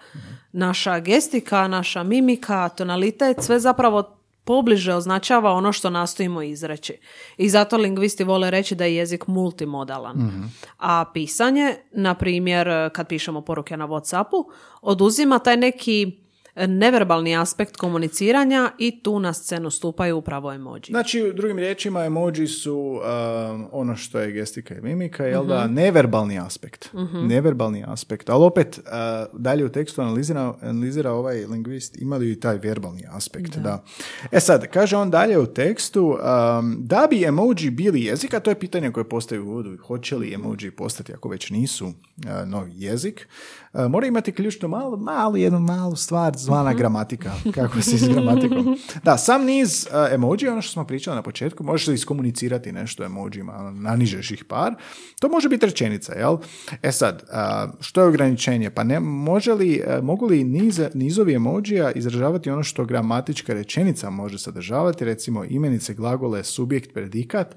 [0.51, 4.16] Naša gestika, naša mimika, tonalitet, sve zapravo
[4.47, 6.97] pobliže označava ono što nastojimo izreći.
[7.37, 10.49] I zato lingvisti vole reći da je jezik multimodalan.
[10.77, 14.43] A pisanje, na primjer, kad pišemo poruke na Whatsappu,
[14.81, 16.26] oduzima taj neki
[16.67, 20.81] neverbalni aspekt komuniciranja i tu na scenu stupaju upravo emoji.
[20.89, 25.67] Znači, u drugim riječima, emoji su um, ono što je gestika i mimika, jel da,
[25.67, 26.89] neverbalni aspekt.
[27.13, 28.29] Neverbalni aspekt.
[28.29, 33.03] Ali opet, uh, dalje u tekstu analizira, analizira ovaj lingvist, ima li i taj verbalni
[33.09, 33.57] aspekt.
[33.57, 33.83] Da.
[34.31, 38.51] E sad, kaže on dalje u tekstu, um, da bi emoji bili jezik, a to
[38.51, 41.93] je pitanje koje postoji u uvodu, hoće li emoji postati, ako već nisu,
[42.45, 43.27] novi jezik,
[43.73, 48.77] uh, mora imati ključnu malu, malu, jednu malu stvar zvana gramatika, kako se s gramatikom.
[49.03, 53.03] Da, sam niz uh, emoji, ono što smo pričali na početku, možeš li iskomunicirati nešto
[53.03, 54.73] emojima, ono, nanižeš ih par,
[55.19, 56.37] to može biti rečenica, jel?
[56.81, 57.23] E sad,
[57.79, 58.69] što je ograničenje?
[58.69, 64.39] Pa ne, može li, mogu li nize, nizovi emojija izražavati ono što gramatička rečenica može
[64.39, 67.55] sadržavati, recimo imenice, glagole, subjekt, predikat,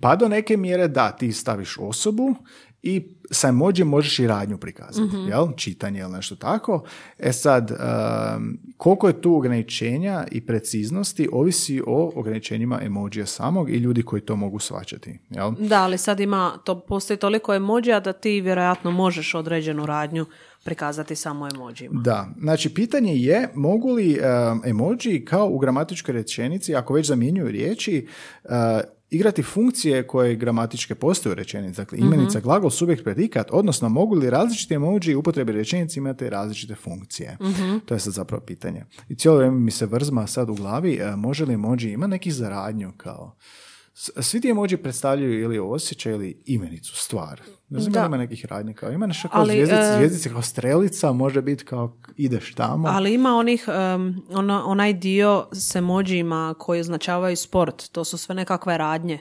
[0.00, 2.34] pa do neke mjere da, ti staviš osobu
[2.82, 5.48] i sa emoji možeš i radnju prikazati, jel?
[5.56, 6.84] Čitanje ili nešto tako.
[7.18, 13.76] E sad, um, koliko je tu ograničenja i preciznosti ovisi o ograničenjima emojija samog i
[13.76, 15.52] ljudi koji to mogu svačati, jel?
[15.58, 20.26] Da, ali sad ima, to postoji toliko emojija da ti vjerojatno možeš određenu radnju
[20.64, 22.00] prikazati samo emojima.
[22.02, 27.48] Da, znači pitanje je mogu li um, emoji kao u gramatičkoj rečenici, ako već zamjenjuju
[27.48, 28.06] riječi,
[28.44, 28.50] uh,
[29.10, 34.30] igrati funkcije koje gramatičke postoje u rečenici, dakle imenica, glagol, subjekt, predikat, odnosno mogu li
[34.30, 37.36] različiti emoji upotrebe rečenici imati različite funkcije?
[37.86, 38.84] To je sad zapravo pitanje.
[39.08, 42.30] I cijelo vrijeme mi se vrzma sad u glavi, e, može li emoji ima neki
[42.30, 43.36] zaradnju kao
[44.20, 47.40] Svi ti emoji predstavljaju ili osjećaj ili imenicu, stvar.
[47.70, 48.06] Ne znam Da.
[48.06, 51.64] ima nekih radnji kao, ima nešto kao Ali, zvijezdice, e, zvijezdice kao strelica, može biti
[51.64, 52.88] kao ideš tamo.
[52.88, 57.88] Ali ima onih, um, ono, onaj dio s emojima koji označavaju sport.
[57.92, 59.18] To su sve nekakve radnje.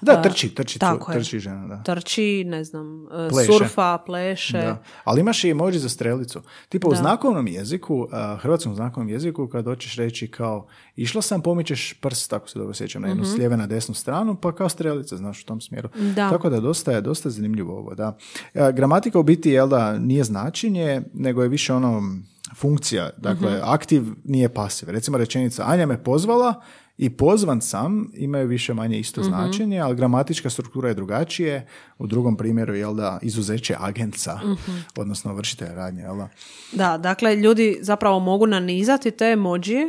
[0.00, 1.18] Da, trči, trči, tako je.
[1.18, 1.82] trči žena, da.
[1.82, 3.52] Trči, ne znam, e, Pleše.
[3.52, 4.58] surfa, pleše.
[4.58, 4.82] Da.
[5.04, 6.42] Ali imaš i emoji za strelicu.
[6.68, 11.92] Tipa u znakovnom jeziku, a, hrvatskom znakovnom jeziku, kad hoćeš reći kao išla sam, pomičeš
[12.00, 15.16] prst, tako se dobro sjećam, na jednu s lijeve na desnu stranu, pa kao strelica,
[15.16, 15.88] znaš, u tom smjeru.
[16.14, 16.30] Da.
[16.30, 18.16] Tako da dosta je, dosta je zanimljivo ovo, da.
[18.54, 22.02] E, gramatika u biti, jel da, nije značenje, nego je više ono
[22.54, 23.10] funkcija.
[23.16, 24.90] Dakle, aktiv nije pasiv.
[24.90, 26.62] Recimo rečenica, Anja me pozvala,
[26.98, 31.66] i pozvan sam imaju više manje isto značenje, ali gramatička struktura je drugačije.
[31.98, 34.40] U drugom primjeru je da izuzeće agenca,
[34.96, 36.28] odnosno vršitelja radnje, jel da?
[36.72, 39.86] Da, dakle, ljudi zapravo mogu nanizati te emoji, e,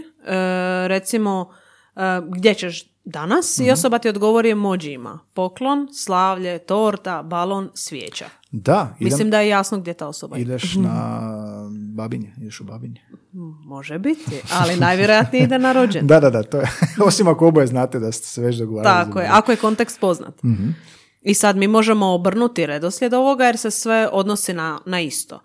[0.88, 1.54] recimo,
[1.96, 5.20] e, gdje ćeš danas i osoba ti odgovori emojima.
[5.34, 8.26] Poklon, slavlje, torta, balon, svijeća.
[8.52, 10.44] Da, idem, Mislim da je jasno gdje ta osoba ide.
[10.44, 11.22] ideš na
[11.96, 13.02] babinje, ideš u babinje.
[13.66, 16.08] Može biti, ali najvjerojatnije ide na rođen.
[16.12, 16.70] Da, da, da, to je,
[17.08, 19.06] osim ako oboje znate da ste se već dogovarali.
[19.06, 20.34] Tako je, ako je kontekst poznat.
[21.22, 25.40] I sad mi možemo obrnuti redoslijed ovoga jer se sve odnosi na, na isto.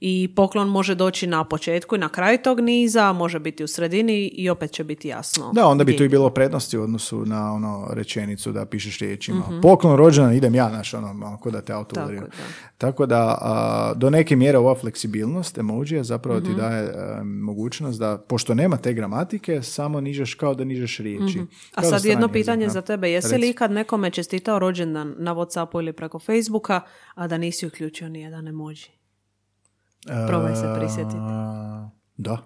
[0.00, 4.26] I poklon može doći na početku i na kraju tog niza, može biti u sredini
[4.26, 5.50] i opet će biti jasno.
[5.54, 9.42] Da, onda bi tu i bilo prednosti u odnosu na ono rečenicu da pišeš riječima.
[9.62, 12.26] Poklon rođena, idem ja, znaš, ono, malo ko da te auto Tako da.
[12.78, 16.48] Tako da, a, do neke mjere ova fleksibilnost emojija zapravo Mhm.
[16.50, 21.38] ti daje e, mogućnost da, pošto nema te gramatike, samo nižeš kao da nižeš riječi.
[21.38, 21.44] Mhm.
[21.74, 23.10] A sad jedno jezik, pitanje za tebe.
[23.10, 23.40] Jesi Reci.
[23.40, 26.80] li ikad nekome čestitao rođendan na Whatsappu ili preko Facebooka,
[27.14, 28.97] a da nisi uključio ni jedan emoji?
[30.26, 31.16] Probaj se prisjetiti.
[31.18, 32.36] A, Da, Da?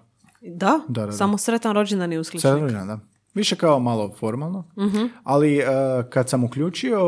[0.41, 1.11] Da, da, da.
[1.11, 2.41] Samo sretan rođendan i uskličnik.
[2.43, 2.99] Sad rođendan, da.
[3.33, 5.05] Više kao malo formalno, Mhm.
[5.23, 5.63] ali e,
[6.09, 6.99] kad sam uključio,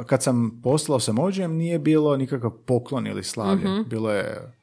[0.00, 3.68] e, kad sam poslao s emojijem, nije bilo nikakav poklon ili slavlje.
[3.70, 3.82] Mhm.
[3.82, 4.54] Bilo je,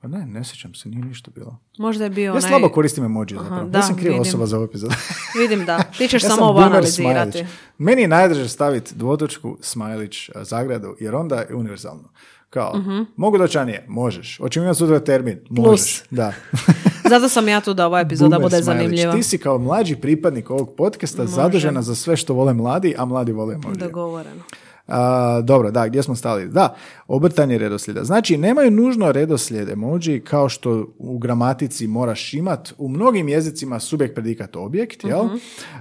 [0.00, 1.58] pa ne, ne sjećam se, nije ništa bilo.
[1.78, 2.40] Možda je bio Ja onaj...
[2.42, 3.64] slabo koristim emoji zapravo.
[3.64, 4.20] da, ja sam kriva vidim.
[4.22, 4.94] osoba za ovu epizodu.
[5.40, 5.82] Vidim da.
[5.88, 7.32] Ti ćeš Ja samo sam ovo analizirati.
[7.32, 7.52] smajlić.
[7.78, 12.08] Meni je najdraže staviti dvotočku, smajlić, zagradu, jer onda je univerzalno.
[12.50, 12.74] Kao,
[13.16, 13.84] mogu doći ranije?
[13.88, 14.38] Možeš.
[14.38, 15.40] Hoćemo imati sutra termin?
[15.50, 16.02] Možeš.
[16.10, 16.32] Da.
[17.10, 19.12] Zato sam ja tu da ova epizoda bude zanimljiva.
[19.12, 23.32] Ti si kao mlađi pripadnik ovog podcasta zadužena za sve što vole mladi, a mladi
[23.32, 23.76] vole emoji.
[23.76, 24.42] Dogovoreno.
[24.86, 26.48] A, dobro, da, gdje smo stali?
[26.48, 26.74] Da,
[27.08, 28.04] obrtanje redoslijeda.
[28.04, 32.72] Znači, nemaju nužno redoslijed emoji kao što u gramatici moraš imat.
[32.78, 35.28] U mnogim jezicima subjekt predikat objekt, jel?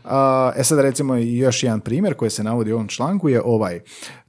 [0.04, 3.80] A, e sad recimo još jedan primjer koji se navodi u ovom članku je ovaj.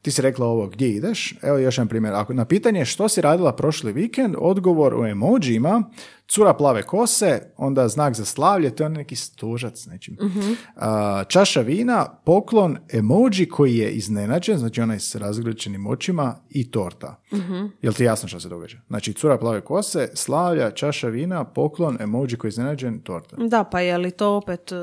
[0.02, 1.34] Ti si rekla ovo, gdje ideš?
[1.42, 2.14] Evo još jedan primjer.
[2.14, 5.82] Ako na pitanje što si radila prošli vikend, odgovor u emojima,
[6.28, 10.16] cura plave kose, onda znak za slavlje, to je neki stožac nečim.
[10.76, 17.20] A, čaša vina, poklon, emoji koji je iznenađen, znači onaj s razgrčenim očima i torta.
[17.82, 18.78] Jel ti jasno što se događa?
[18.88, 23.36] Znači cura plave kose, slavlja, čaša vina, poklon, emoji koji je iznenađen, torta.
[23.38, 24.76] Da, pa je li to opet e,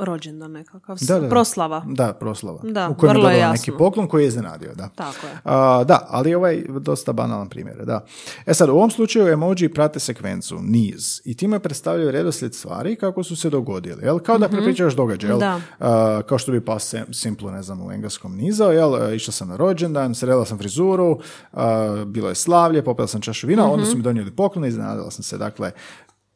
[0.00, 1.82] rođendan nekakav, Da, da, proslava.
[1.86, 2.60] Da, proslava.
[2.62, 3.52] Da, u kojem je vrlo je dobila jasno.
[3.62, 4.88] neki poklon koji je iznenadio, da.
[4.88, 5.32] Tako je.
[5.44, 8.04] A, da, ali ovaj dosta banalan primjer, da.
[8.46, 13.22] E sad, u ovom slučaju emoji prate sekvencu, niz, i time predstavljaju redoslijed stvari kako
[13.22, 14.18] su se dogodili, jel?
[14.18, 15.38] Kao da prepričavaš događaj, jel?
[15.38, 15.60] Da.
[15.80, 18.96] A, kao što bi pa sim- simple, ne znam, u engleskom nizao, jel?
[19.02, 21.18] E, Išla sam na rođendan, sredila sam frizuru,
[21.52, 21.66] a,
[22.06, 23.90] bilo je slavlje, popila sam čašu vina, onda Mhm.
[23.90, 25.70] su mi donijeli poklon i iznenadila sam se, dakle,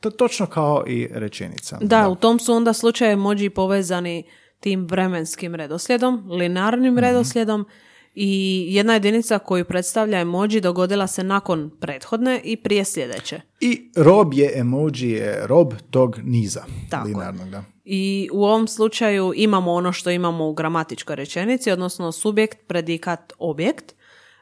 [0.05, 1.79] to točno kao i rečenica.
[1.81, 4.25] Da, u tom su onda slučaju emoji povezani
[4.61, 7.01] tim vremenskim redoslijedom, linarnim Mhm.
[7.01, 7.67] redoslijedom
[8.14, 13.40] i jedna jedinica koju predstavlja emoji dogodila se nakon prethodne i prije sljedeće.
[13.61, 17.64] I rob je, emoji je rob tog niza, Tako linarnog, da.
[17.85, 23.95] I u ovom slučaju imamo ono što imamo u gramatičkoj rečenici, odnosno subjekt, predikat, objekt.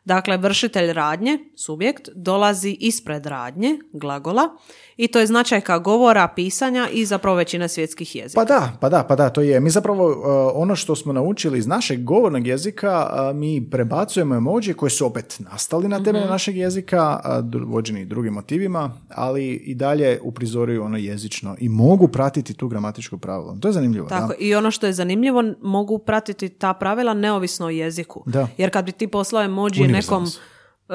[0.05, 4.49] Dakle, vršitelj radnje, subjekt, dolazi ispred radnje, glagola,
[4.97, 8.41] i to je značajka govora, pisanja i zapravo većine svjetskih jezika.
[8.41, 9.61] Pa da, pa da, pa da, to je.
[9.61, 10.17] Mi zapravo uh,
[10.55, 15.37] ono što smo naučili iz našeg govornog jezika, uh, mi prebacujemo emoji koji su opet
[15.38, 21.57] nastali na temelju našeg jezika, dru- vođeni drugim motivima, ali i dalje uprizoruju ono jezično
[21.61, 23.57] i mogu pratiti tu gramatičku pravilo.
[23.61, 24.35] To je zanimljivo, Tako, da.
[24.38, 28.23] i ono što je zanimljivo, mogu pratiti ta pravila neovisno o jeziku.
[28.27, 28.49] Da.
[28.57, 30.40] Jer kad bi ti poslao emoji nekom, su.
[30.88, 30.94] e,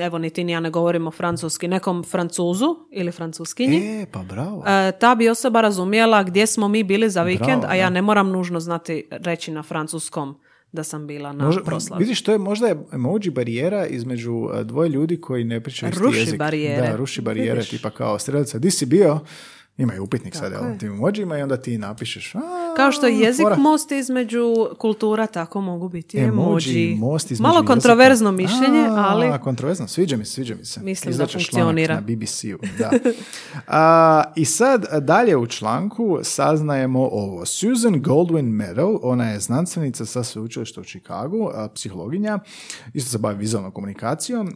[0.00, 4.64] evo ni ti ni ja ne govorimo francuski, nekom francuzu ili francuskinji, E, pa bravo.
[4.66, 8.02] e, ta bi osoba razumjela gdje smo mi bili za vikend, Bravo, a ja ne
[8.02, 10.38] moram nužno znati reći na francuskom
[10.72, 12.04] da sam bila na Možda- proslavi.
[12.04, 16.18] Vidiš, to je možda emoji barijera između uh, dvoje ljudi koji ne pričaju isti Ruši
[16.18, 16.38] jezik.
[16.38, 16.88] barijere.
[16.88, 17.70] Da, ruši barijere, Vidiš.
[17.70, 19.20] tipa kao strelica, di si bio?
[19.78, 20.72] Ima i upitnik sad, Tako jel?
[20.72, 20.78] je.
[20.78, 22.34] Tim emojima i onda ti napišeš.
[22.34, 22.40] "A,
[22.76, 24.42] Kao što je jezik fora." most između
[24.78, 26.96] kultura, tako mogu biti emoji.
[26.98, 27.66] most između Malo jezika.
[27.66, 30.80] kontroverzno mišljenje, A, ali kontroverzno, sviđa mi se, sviđa mi se.
[30.80, 31.94] Mislim da Izlače članak funkcionira.
[31.94, 32.90] Na BBC-u, da.
[33.68, 37.46] A, I sad dalje u članku saznajemo ovo.
[37.46, 42.38] Susan Goldwyn Meadow, ona je znanstvenica sa sveučilišta u Chicagu, psihologinja,
[42.94, 44.48] isto se bavi vizualnom komunikacijom.
[44.48, 44.52] E,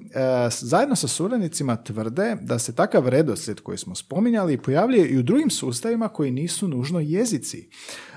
[0.50, 5.50] zajedno sa suradnicima tvrde da se takav redoslijed koji smo spominjali pojavljuje i u drugim
[5.50, 7.68] sustavima koji nisu nužno jezici.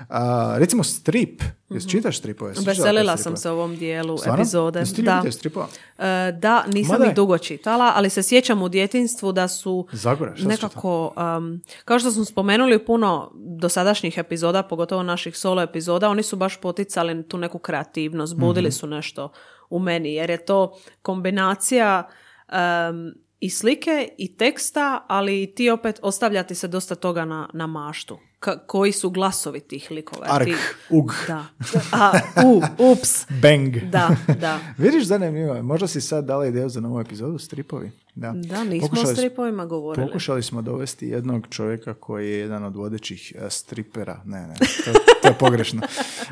[0.08, 1.42] A, recimo strip.
[1.70, 2.52] Jesi čitaš stripove?
[2.58, 4.40] Veselila sam se ovom dijelu Stvarno?
[4.40, 4.78] epizode.
[4.78, 5.22] Jesi ti Da.
[5.30, 5.66] stripova?
[5.98, 10.48] E, da, nisam ih dugo čitala, ali se sjećam u djetinstvu da su Zagora, šta
[10.48, 16.36] nekako, um, kao što smo spomenuli puno dosadašnjih epizoda, pogotovo naših solo epizoda, oni su
[16.36, 18.72] baš poticali tu neku kreativnost, budili Mhm.
[18.72, 19.32] su nešto
[19.70, 22.08] u meni, jer je to kombinacija
[22.48, 28.18] um, i slike i teksta, ali ti opet ostavljati se dosta toga na, na maštu.
[28.44, 30.26] Ka- koji su glasovi tih likova?
[30.28, 31.44] Ark, Tih- ug, Da.
[31.92, 32.12] A,
[32.44, 33.26] u, ups.
[33.42, 33.76] bang.
[33.82, 34.58] Da, da.
[34.78, 35.62] Vidiš, zanimljivo je.
[35.62, 37.90] Možda si sad dala ideju za novu epizodu, stripovi.
[38.14, 40.06] Da, Da, nismo o Pokušali smo- stripovima govorili.
[40.06, 44.20] Pokušali smo dovesti jednog čovjeka koji je jedan od vodećih e, stripera.
[44.24, 44.54] Ne, ne,
[44.84, 44.90] to,
[45.22, 45.80] to je pogrešno.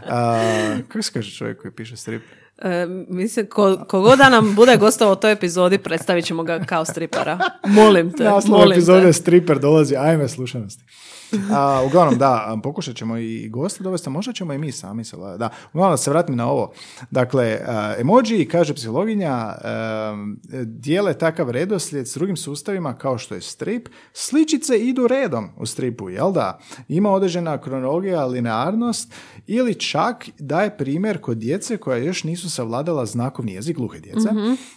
[0.06, 0.40] A,
[0.82, 2.22] kako se kaže čovjek koji piše strip?
[2.58, 6.84] E, mislim, ko, kogod da nam bude gostovao u toj epizodi, predstavit ćemo ga kao
[6.84, 7.38] stripera.
[7.66, 9.12] Molim te, Naslov molim epizode te.
[9.12, 10.84] striper dolazi, ajme slušanosti.
[11.52, 15.16] A, uglavnom, da, pokušat ćemo i goste dovesti, a možda ćemo i mi sami se,
[15.16, 15.50] da.
[15.72, 16.72] Uglavnom, da se vratim na ovo.
[17.10, 17.60] Dakle,
[17.98, 19.54] emoji, kaže psihologinja,
[20.64, 23.88] dijele takav redoslijed s drugim sustavima kao što je strip.
[24.12, 26.58] Sličice idu redom u stripu, jel da?
[26.88, 29.14] Ima određena kronologija, linearnost
[29.46, 34.28] ili čak daje primjer kod djece koja još nisu savladala znakovni jezik, gluhe djece,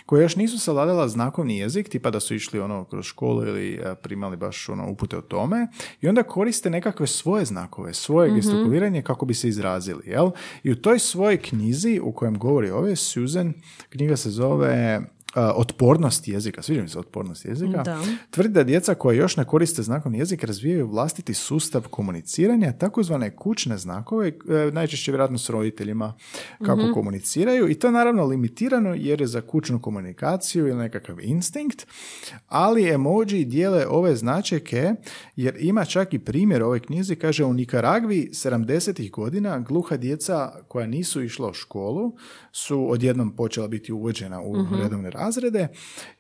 [0.06, 4.38] koje još nisu savladala znakovni jezik, tipa da su išli ono kroz školu ili primali
[4.38, 5.68] baš ono upute o tome
[6.02, 10.30] i onda koriste nekakve svoje znakove, svoje gestikuliranje kako bi se izrazili, jel?
[10.64, 13.54] I u toj svojoj knjizi u kojem govori ove Susan,
[13.90, 15.02] knjiga se zove
[15.56, 18.02] otpornost jezika, sviđa mi se otpornost jezika, Da.
[18.30, 23.78] tvrdi da djeca koja još ne koriste znakovni jezik razvijaju vlastiti sustav komuniciranja, takozvane kućne
[23.78, 26.14] znakove, e, najčešće vjerojatno s roditeljima
[26.66, 31.88] kako komuniciraju i to je naravno limitirano jer je za kućnu komunikaciju ili nekakav instinkt,
[32.48, 34.94] ali emoji dijele ove značajke
[35.36, 39.12] jer ima čak i primjer ovoj knjizi, kaže u Nikaragvi 70.
[39.12, 42.14] godina gluha djeca koja nisu išla u školu
[42.58, 45.68] su odjednom počela biti uvođena u redovne razrede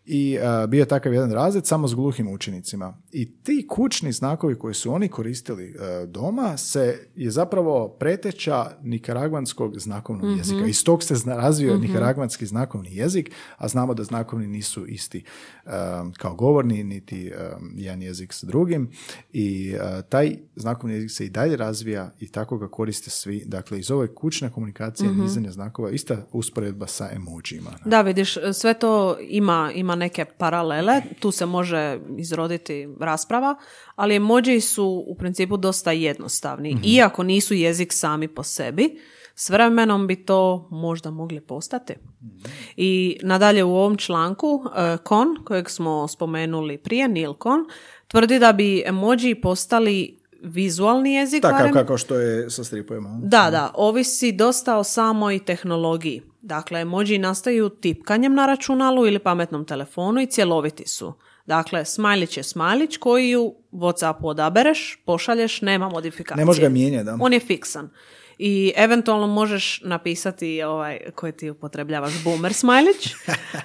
[0.05, 2.97] i a, bio je takav jedan razred samo s gluhim učenicima.
[3.11, 9.79] I ti kućni znakovi koji su oni koristili e, doma se je zapravo preteča nikaragvanskog
[9.79, 10.65] znakovnog jezika.
[10.65, 15.23] Iz tog se zna, razvio nikaragvanski znakovni jezik, a znamo da znakovni nisu isti
[15.65, 15.69] e,
[16.17, 17.31] kao govorni, niti
[17.75, 18.91] jedan jezik s drugim.
[19.33, 19.75] I
[20.09, 23.43] taj znakovni jezik se i dalje razvija i tako ga koriste svi.
[23.45, 27.71] Dakle, iz ove kućne komunikacije, nizanja znakova, ista usporedba sa emojima.
[27.85, 33.55] Da, vidiš, sve to ima, ima ima neke paralele, tu se može izroditi rasprava,
[33.95, 36.77] ali emoji su u principu dosta jednostavni.
[36.83, 38.99] Iako nisu jezik sami po sebi,
[39.35, 41.93] s vremenom bi to možda mogli postati.
[42.77, 47.65] I nadalje u ovom članku e, Kon, kojeg smo spomenuli prije, Neil Kon,
[48.07, 51.41] tvrdi da bi emoji postali vizualni jezik.
[51.41, 51.73] Barem.
[51.73, 53.19] kako što je sa stripovima.
[53.23, 56.21] Da, da, ovisi dosta o samoj tehnologiji.
[56.41, 61.13] Dakle, emoji nastaju tipkanjem na računalu ili pametnom telefonu i cjeloviti su.
[61.45, 66.37] Dakle, smajlić je smajlić koji u Whatsappu odabereš, pošalješ, nema modifikacije.
[66.37, 67.17] Ne možeš ga mijenjati, da.
[67.21, 67.89] On je fiksan.
[68.37, 73.15] I eventualno možeš napisati ovaj koji ti upotrebljavaš boomer smajlić,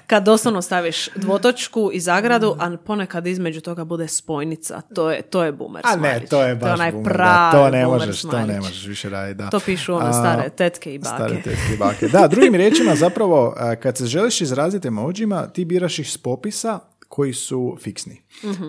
[0.07, 4.81] kad doslovno staviš dvotočku i zagradu, a ponekad između toga bude spojnica.
[4.95, 6.23] To je, to je boomer A smajlić.
[6.23, 9.39] ne, to je baš onaj boomer, da, to ne možeš, to ne možeš više raditi,
[9.39, 9.51] da.
[9.51, 11.15] To pišu one A, stare tetke i bake.
[11.17, 12.09] Stare tetke i bake.
[12.09, 16.79] Da, drugim riječima zapravo a, kad se želiš izraziti emojima, ti biraš ih s popisa
[17.09, 18.23] koji su fiksni.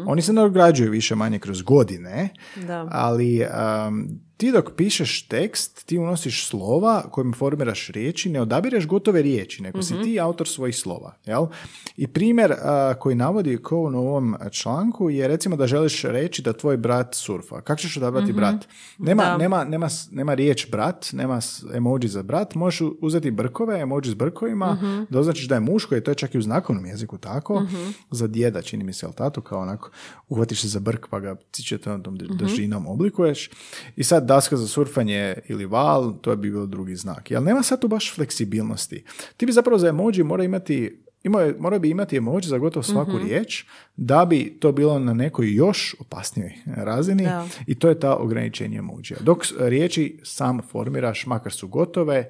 [0.08, 2.88] Oni se nadograđuju više manje kroz godine, Da.
[2.92, 4.10] ali um,
[4.42, 9.82] ti dok pišeš tekst, ti unosiš slova kojim formiraš riječi, ne odabireš gotove riječi, nego
[9.84, 11.14] si ti autor svojih slova.
[11.26, 11.48] Jel?
[11.98, 16.54] I primjer a, koji navodi Cohen u ovom članku je recimo da želiš reći da
[16.54, 17.62] tvoj brat surfa.
[17.62, 18.68] Kako ćeš odabrati brat?
[18.98, 19.38] Nema, Da.
[19.38, 21.40] nema, nema, nema riječ brat, nema
[21.74, 24.78] emoji za brat, možeš uzeti brkove, emoji s brkovima,
[25.10, 27.64] da označiš da je muško i to je čak i u znakovnom jeziku tako,
[28.12, 29.90] za djeda čini mi se, jel tato, kao onako,
[30.30, 33.50] uhvatiš se za brk pa ga cičetom tom držinom oblikuješ.
[33.96, 37.32] I sad daska za surfanje ili val, to bi bio drugi znak.
[37.32, 39.04] Jel nema sad tu baš fleksibilnosti.
[39.38, 42.84] Ti bi zapravo za emoji mora imati Imao je, morao bi imati emoji za gotovo
[42.84, 43.66] svaku riječ
[43.96, 47.48] da bi to bilo na nekoj još opasnijoj razini Da.
[47.68, 49.18] i to je ta ograničenje emojija.
[49.20, 52.30] Dok riječi sam formiraš, makar su gotove,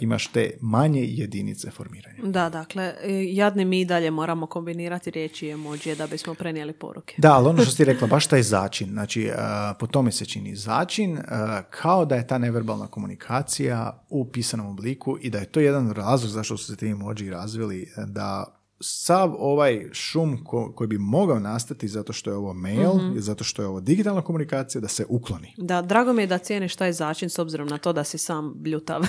[0.00, 2.18] imaš te manje jedinice formiranja.
[2.24, 6.72] Da, dakle, e, jadni mi i dalje moramo kombinirati riječi i emoji da bismo prenijeli
[6.72, 7.14] poruke.
[7.18, 9.34] Da, ali ono što si rekla, baš taj začin, znači e,
[9.78, 11.22] po tome se čini začin, e,
[11.70, 16.30] kao da je ta neverbalna komunikacija u pisanom obliku i da je to jedan razlog
[16.30, 21.38] zašto su se ti emoji razvili, e, da sav ovaj šum ko- koji bi mogao
[21.38, 25.04] nastati zato što je ovo mail, i zato što je ovo digitalna komunikacija, da se
[25.08, 25.54] ukloni.
[25.56, 28.52] Da, drago mi je da cijeniš taj začin s obzirom na to da si sam
[28.56, 29.02] bljutav.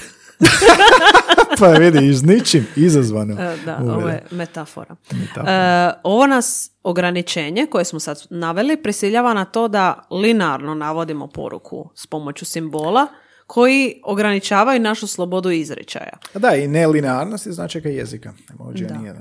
[1.59, 3.34] pa vidi, iz ničim izazvano.
[3.43, 4.95] E, da, ovo je metafora.
[5.11, 5.51] Metafora.
[5.51, 11.89] E, ovo nas ograničenje koje smo sad naveli prisiljava na to da linearno navodimo poruku
[11.95, 13.07] s pomoću simbola
[13.47, 16.17] koji ograničavaju našu slobodu izričaja.
[16.34, 18.34] Da, i nelinearnost je značajka jezika.
[18.51, 18.97] Emoji Da.
[18.97, 19.19] nije, da.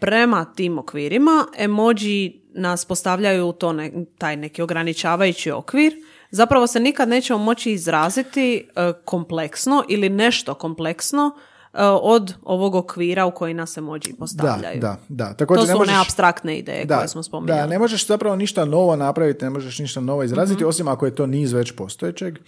[0.00, 5.94] Prema tim okvirima emoji nas postavljaju u to ne- taj neki ograničavajući okvir.
[6.30, 11.38] Zapravo se nikad nećemo moći izraziti e, kompleksno ili nešto kompleksno
[12.02, 14.80] od ovog okvira u koji nas emoji Da, postavljaju.
[14.80, 15.32] da, da.
[15.34, 15.90] Također To ne su možeš...
[15.90, 17.60] one abstraktne ideje koje smo spominjali.
[17.60, 20.68] Da, ne možeš zapravo ništa novo napraviti, ne možeš ništa novo izraziti, Mhm.
[20.68, 22.38] osim ako je to niz već postojećeg.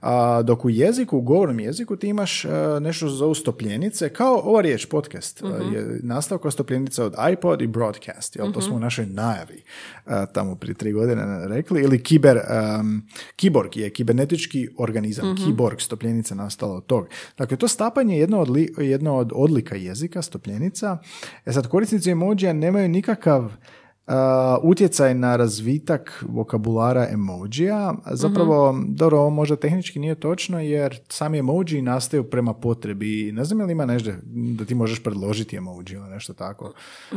[0.00, 2.48] A, dok u jeziku, u govornom jeziku, ti imaš e,
[2.80, 5.74] nešto što zovu stopljenice, kao ova riječ podcast e, Mhm.
[5.74, 8.46] je nastao kao stopljenica od iPod i broadcast, jel?
[8.46, 8.60] to Mhm.
[8.60, 9.62] smo u našoj najavi
[9.95, 9.95] e,
[10.26, 12.36] tamo prije tri godine rekli, ili kiber,
[12.80, 13.02] um,
[13.36, 15.44] kiborg je kibernetički organizam, Mhm.
[15.44, 17.06] kiborg, stopljenica nastala od tog.
[17.38, 20.98] Dakle, to stapanje je jedno od, li- jedno od odlika jezika, stopljenica.
[21.46, 23.52] E sad, korisnici emojija nemaju nikakav
[24.06, 24.14] Uh,
[24.62, 27.94] utjecaj na razvitak vokabulara emojija.
[28.10, 33.32] Zapravo, dobro, ovo možda tehnički nije točno jer sami emoji nastaju prema potrebi.
[33.32, 36.72] Ne znam je li ima nešto da ti možeš predložiti emoji ili nešto tako.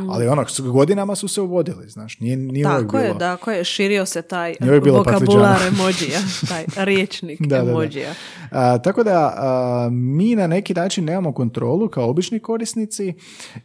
[0.08, 3.18] Ali ono, godinama su se uvodili, znaš, nije, nije uvijek Tako je, bilo.
[3.18, 7.70] tako je, širio se taj uvijek vokabular emojija, taj riječnik Da, da, da.
[7.70, 8.14] emojija.
[8.50, 13.14] A, tako da a, mi na neki način nemamo kontrolu kao obični korisnici,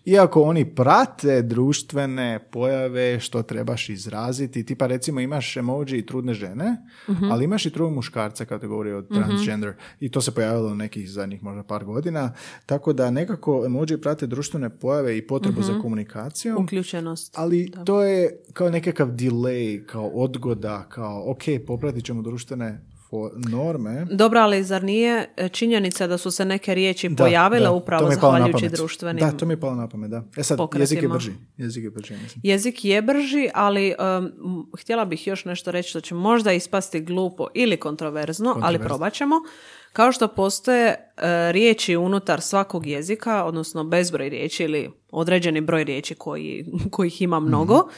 [0.05, 4.65] iako oni prate društvene pojave što trebaš izraziti.
[4.65, 6.77] Tipa recimo imaš emoji trudne žene,
[7.31, 11.11] ali imaš i trudnog muškarca kada govori o transgender i to se pojavilo u nekih
[11.11, 12.33] zadnjih možda par godina.
[12.65, 16.63] Tako da nekako emoji prate društvene pojave i potrebu za komunikacijom.
[16.63, 17.33] Uključenost.
[17.37, 24.05] Ali to je kao nekakav delay, kao odgoda, kao ok, popratit ćemo društvene fo- norme.
[24.11, 28.11] Dobro, ali zar nije e, činjenica da su se neke riječi Da, pojavile da, upravo
[28.11, 30.23] zahvaljujući društvenim Da, to mi je palo na pamet, da.
[30.37, 30.81] E sad, pokretima.
[30.83, 31.31] jezik je brži.
[31.57, 32.41] Jezik je brži, mislim.
[32.43, 37.47] Jezik je brži, ali um, htjela bih još nešto reći što će možda ispasti glupo
[37.53, 38.87] ili kontroverzno, ali Kontroverzno.
[38.87, 39.35] probat ćemo.
[39.93, 40.97] Kao što postoje e,
[41.51, 47.75] riječi unutar svakog jezika, odnosno bezbroj riječi ili određeni broj riječi koji, kojih ima mnogo,
[47.77, 47.89] Mhm.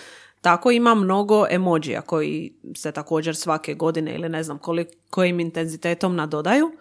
[0.42, 6.16] Tako ima mnogo emojija koji se također svake godine ili ne znam koliko, kojim intenzitetom
[6.16, 6.72] nadodaju.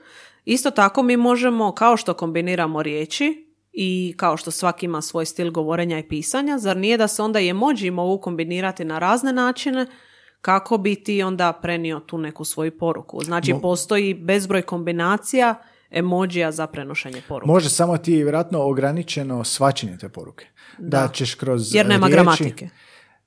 [0.45, 3.47] Isto tako mi možemo, kao što kombiniramo riječi,
[3.79, 7.41] i kao što svaki ima svoj stil govorenja i pisanja, zar nije da se onda
[7.41, 9.87] i emoji mogu kombinirati na razne načine
[10.41, 13.25] kako bi ti onda prenio tu neku svoju poruku?
[13.25, 15.55] Znači, postoji bezbroj kombinacija
[15.91, 17.47] emojija za prenošenje poruke.
[17.49, 20.47] Može samo ti je vjerojatno ograničeno svačenje te poruke.
[20.79, 22.69] Da, ćeš kroz Jer nema riječi- gramatike.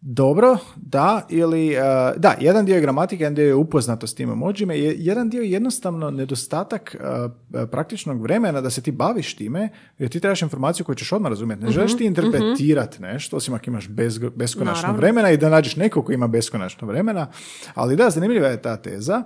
[0.01, 1.83] Dobro, da, ili, uh,
[2.17, 5.41] da, jedan dio je gramatike, jedan dio je upoznatost s tim emojima, je- jedan dio
[5.41, 7.31] je jednostavno nedostatak uh,
[7.67, 11.63] praktičnog vremena da se ti baviš time, jer ti trebaš informaciju koju ćeš odmah razumjeti.
[11.63, 14.97] Ne želiš ti interpretirati nešto, osim ako imaš bez, beskonačno Naravno.
[14.97, 17.27] vremena i da nađeš nekog ko ima beskonačno vremena,
[17.73, 19.23] ali da, zanimljiva je ta teza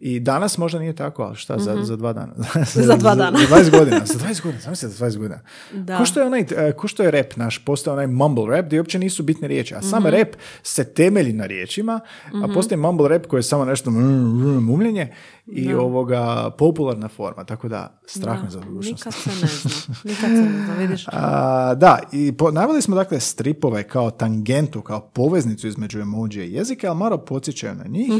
[0.00, 2.32] i danas možda nije tako, ali šta, za, za dva dana?
[2.66, 3.38] Za dva dana.
[3.48, 5.40] za 20 godina, za 20 godina, znam se za 20 godina.
[5.72, 5.98] Da.
[5.98, 6.44] Ko što je onaj,
[6.76, 9.82] ko što je rap naš, postoje onaj mumble rap gdje uopće nisu bitne riječi, a
[9.82, 10.28] sam rap
[10.62, 12.00] se temelji na riječima,
[12.44, 15.14] a postoji mumble rap koji je samo nešto mm, mm, mumljenje
[15.46, 19.06] i ovoga popularna forma, tako da strah me za budućnost.
[19.06, 19.94] Nikad se ne zna.
[20.04, 21.06] Nikad se ne zna, vidiš.
[21.12, 26.52] A, da, i po, naveli smo dakle stripove kao tangentu, kao poveznicu između emojija i
[26.52, 28.12] jezika, ali malo podsjećaju na njih.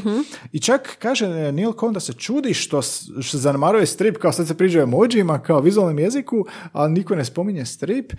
[0.53, 2.83] I čak kaže e, Neil Cohn da se čudi što,
[3.23, 7.25] što zanemaruje strip, kao sad se priđe o emojijima, kao vizualnom jeziku, ali niko ne
[7.25, 8.13] spominje strip,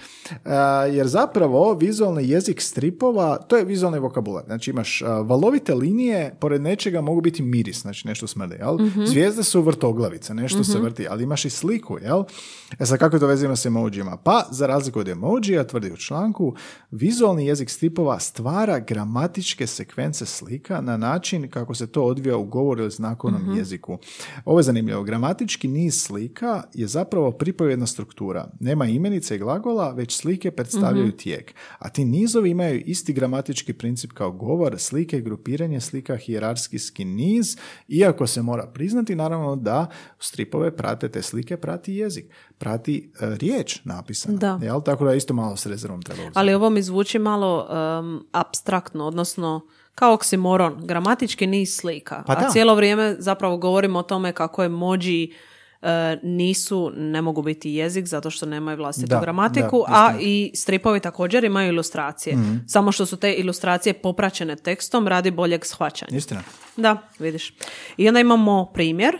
[0.45, 0.55] a,
[0.91, 4.43] jer zapravo vizualni jezik stripova, to je vizualni vokabular.
[4.45, 8.77] Znači imaš a, valovite linije, pored nečega mogu biti miris, znači nešto smrde, jel?
[9.05, 12.23] Zvijezde su vrtoglavice, nešto se vrti, ali imaš i sliku, jel?
[12.79, 14.17] E sad kako to vezimo s emojima?
[14.17, 16.55] Pa, za razliku od emojija, tvrdi u članku,
[16.91, 22.81] vizualni jezik stripova stvara gramatičke sekvence slika na način kako se to odvija u govoru
[22.81, 23.97] ili znakovnom jeziku.
[24.45, 25.03] Ovo je zanimljivo.
[25.03, 28.51] Gramatički niz slika je zapravo pripovjedna struktura.
[28.59, 31.53] Nema imenice i glagola, već slike predstavljaju tijek.
[31.79, 38.27] A ti nizovi imaju isti gramatički princip kao govor, slike, grupiranje slika, hijerarskijski niz, iako
[38.27, 39.87] se mora priznati naravno da
[40.19, 42.25] stripove prate te slike, prati jezik,
[42.57, 44.37] prati e, riječ napisana.
[44.37, 44.59] Da.
[44.61, 44.81] Jel?
[44.81, 46.39] Tako da isto malo s rezervom treba uzeti.
[46.39, 49.61] Ali ovo mi zvuči malo um, abstraktno, odnosno
[49.95, 52.23] kao oksimoron, gramatički niz slika.
[52.27, 52.47] Pa da.
[52.47, 55.35] A cijelo vrijeme zapravo govorimo o tome kako emoji e,
[56.23, 60.99] nisu, ne mogu biti jezik zato što nemaju vlastitu Da, gramatiku, da, a i stripovi
[60.99, 62.37] također imaju ilustracije.
[62.67, 66.17] Samo što su te ilustracije popraćene tekstom radi boljeg shvaćanja.
[66.17, 66.41] Istina.
[66.77, 67.53] Da, vidiš.
[67.97, 69.19] I onda imamo primjer, e,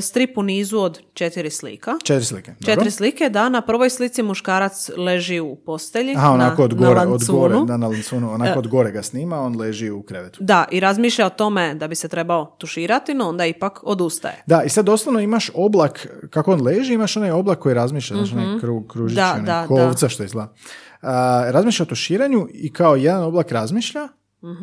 [0.00, 1.92] strip u nizu od četiri slika.
[2.04, 2.50] Četiri slike.
[2.60, 2.74] dobro.
[2.74, 6.14] Četiri slike, da, na prvoj slici muškarac leži u postelji.
[6.16, 9.02] Aha, onako na, od gore, na od gore, da, na lancunu, onako od gore ga
[9.02, 10.38] snima, on leži u krevetu.
[10.42, 14.42] Da, i razmišlja o tome da bi se trebao tuširati, no onda ipak odustaje.
[14.46, 18.34] Da, i sad doslovno imaš oblak, kako on leži, imaš onaj oblak koji razmišlja, znači
[18.34, 20.52] onaj kru, kružić, Da, onaj da, kovca što izgleda.
[21.02, 24.08] A, razmišlja o tuširanju i kao jedan oblak razmišlja,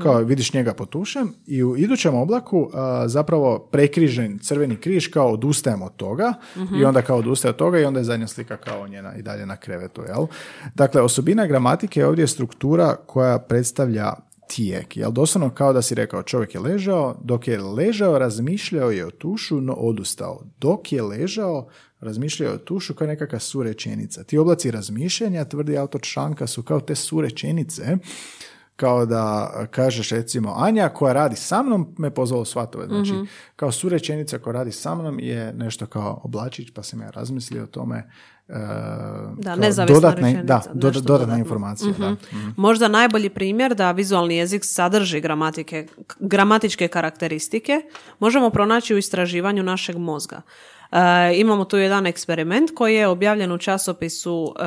[0.04, 5.32] kao vidiš njega po tušem i u idućem oblaku a, zapravo prekrižen crveni križ kao
[5.32, 6.34] odustajemo od toga
[6.80, 9.46] i onda kao odustaje od toga i onda je zadnja slika kao njena i dalje
[9.46, 10.28] na krevetu, jel?
[10.76, 14.14] Dakle, osobina gramatike je ovdje struktura koja predstavlja
[14.48, 15.12] tijek, jel?
[15.12, 19.62] Doslovno kao da si rekao čovjek je ležao, dok je ležao razmišljao je o tušu,
[19.62, 20.42] no odustao.
[20.60, 21.68] Dok je ležao
[22.00, 24.24] razmišljao o tušu kao nekakva surečenica.
[24.24, 27.98] Ti oblaci razmišljanja, tvrdi autor članka, su kao te surečenice
[28.82, 29.26] kao da
[29.72, 32.86] kažeš recimo Anja koja radi sa mnom me pozvalo svatove.
[32.88, 33.14] Znači,
[33.56, 37.68] kao surečenica koja radi sa mnom je nešto kao oblačić, pa sam ja razmislio o
[37.68, 38.10] tome.
[38.48, 38.54] e,
[39.38, 41.38] Da, nezavisna dodatna, rečenica, da, do- dodatna dodatno.
[41.38, 41.94] informacija.
[42.00, 42.16] Da.
[42.58, 45.88] Možda najbolji primjer da vizualni jezik sadrži gramatike,
[46.20, 47.74] gramatičke karakteristike
[48.20, 50.42] možemo pronaći u istraživanju našeg mozga.
[50.92, 54.64] E, imamo tu jedan eksperiment koji je objavljen u časopisu e,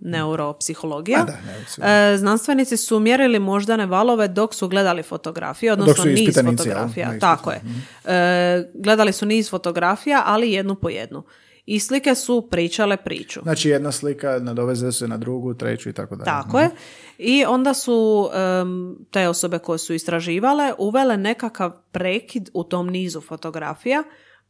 [0.00, 1.18] Neuropsihologija.
[1.20, 2.12] A da, neuropsihologija.
[2.12, 7.18] E, znanstvenici su mjerili moždane valove dok su gledali fotografije, odnosno su niz fotografija.
[7.20, 7.60] Tako je.
[8.04, 11.22] E, gledali su niz fotografija, ali jednu po jednu.
[11.66, 13.40] I slike su pričale priču.
[13.42, 16.24] Znači jedna slika nadoveze se na drugu, treću i tako dalje.
[16.24, 16.70] Tako je.
[17.18, 23.20] I onda su em, te osobe koje su istraživale uvele nekakav prekid u tom nizu
[23.20, 24.02] fotografija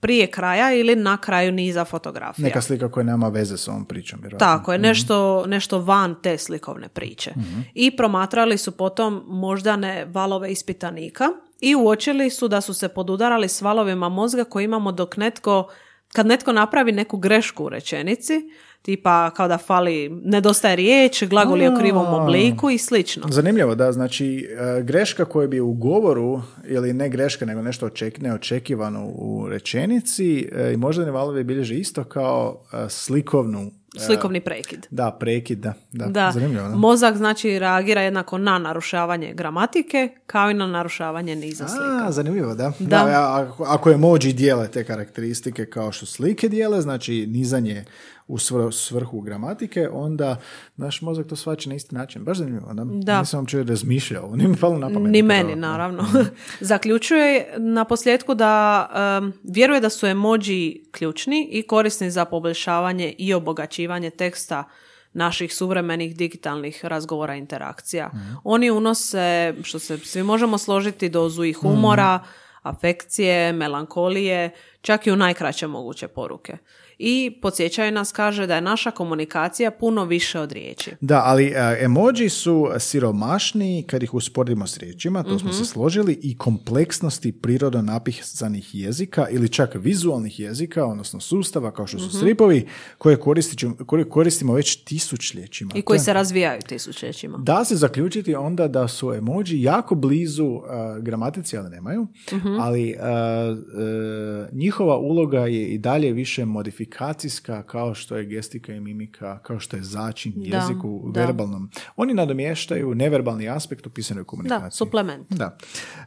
[0.02, 2.44] prije kraja ili na kraju niza fotografija.
[2.44, 4.20] Neka slika koja nema veze s ovom pričom.
[4.20, 4.46] Vjerojatno.
[4.46, 7.32] Tako je, nešto, nešto van te slikovne priče.
[7.74, 11.24] I promatrali su potom moždane valove ispitanika
[11.60, 15.68] i uočili su da su se podudarali s valovima mozga koje imamo dok netko,
[16.12, 18.34] kad netko napravi neku grešku u rečenici,
[18.82, 23.26] tipa kao da fali, nedostaje riječ, glagol je u krivom obliku i slično.
[23.30, 28.20] Zanimljivo, da, znači e, greška koja bi u govoru, ili ne greška, nego nešto oček,
[28.20, 34.86] neočekivano u rečenici, e, i moždani valovi bilježe isto kao e, slikovnu, Slikovni prekid.
[34.90, 36.76] da, prekid, da, da, Da, zanimljivo, da.
[36.76, 42.06] mozak znači reagira jednako na narušavanje gramatike kao i na narušavanje niza slika.
[42.06, 42.72] A, zanimljivo, da.
[42.78, 43.04] Da.
[43.04, 43.46] da.
[43.48, 47.84] ako, ako emoji dijele te karakteristike kao što slike dijele, znači nizanje
[48.26, 50.36] u svr- svrhu gramatike, onda
[50.76, 52.24] naš mozak to svača na isti način.
[52.24, 52.72] Baš zanimljivo.
[52.74, 52.84] Da?
[52.84, 53.18] Da.
[53.20, 55.12] Nisam uopće razmišljao, nije mi palo na pamet.
[55.12, 56.06] Ni meni, naravno.
[56.60, 58.86] Zaključuje na posljedku da
[59.22, 64.64] em, vjeruje da su emoji ključni i korisni za poboljšavanje i obogaćivanje teksta
[65.12, 68.10] naših suvremenih digitalnih razgovora i interakcija.
[68.44, 72.20] Oni unose, što se svi možemo složiti, dozu i humora,
[72.62, 74.50] afekcije, melankolije,
[74.80, 76.56] čak i u najkraće moguće poruke.
[76.98, 80.90] I podsjećaju nas, kaže, da je naša komunikacija puno više od riječi.
[81.00, 85.58] Da, ali e, emoji su siromašniji kad ih usporedimo s riječima, to smo Mhm.
[85.58, 91.98] se složili, i kompleksnosti prirodno napisanih jezika ili čak vizualnih jezika, odnosno sustava kao što
[91.98, 92.16] su Mhm.
[92.16, 92.66] stripovi,
[92.98, 95.70] koje koristiću- koje koristimo već tisućljećima.
[95.74, 97.38] I koji se razvijaju tisućljećima.
[97.38, 100.62] Da se zaključiti onda da su emoji jako blizu uh,
[100.98, 102.48] gramatici, ali nemaju, Mhm.
[102.50, 106.44] ali uh, uh, njihova uloga je i dalje više
[106.82, 111.20] modifikacijska kao što je gestika i mimika, kao što je začin Da, jeziku u da.
[111.20, 111.70] verbalnom.
[111.96, 114.76] Oni nadomještaju neverbalni aspekt u pisanoj Da, komunikaciji.
[114.78, 115.26] suplement.
[115.30, 115.56] Da.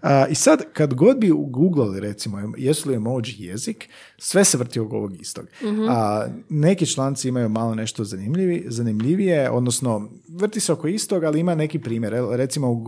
[0.01, 4.79] A, I sad, kad god bi googlali, recimo, jesu li emoji jezik, sve se vrti
[4.79, 5.45] oko ovog istog.
[5.89, 11.55] A, neki članci imaju malo nešto zanimljivi, zanimljivije, odnosno, vrti se oko istog, ali ima
[11.55, 12.13] neki primjer.
[12.31, 12.83] Recimo, u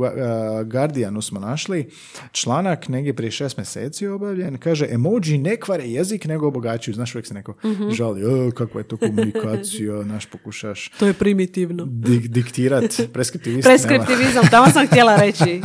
[0.65, 1.89] Guardianu smo našli
[2.32, 6.95] članak negdje prije šest mjeseci obavljen, kaže, emoji ne kvare jezik, nego obogaćuju.
[6.95, 7.53] Znaš, uvijek se neko
[7.91, 11.86] žali, "O, kakva je to komunikacija, naš pokušaš To je primitivno.
[11.86, 13.67] dik- diktirat, preskriptivist.
[13.67, 13.78] nema.
[13.78, 15.61] Preskriptivizam, tamo sam htjela reći.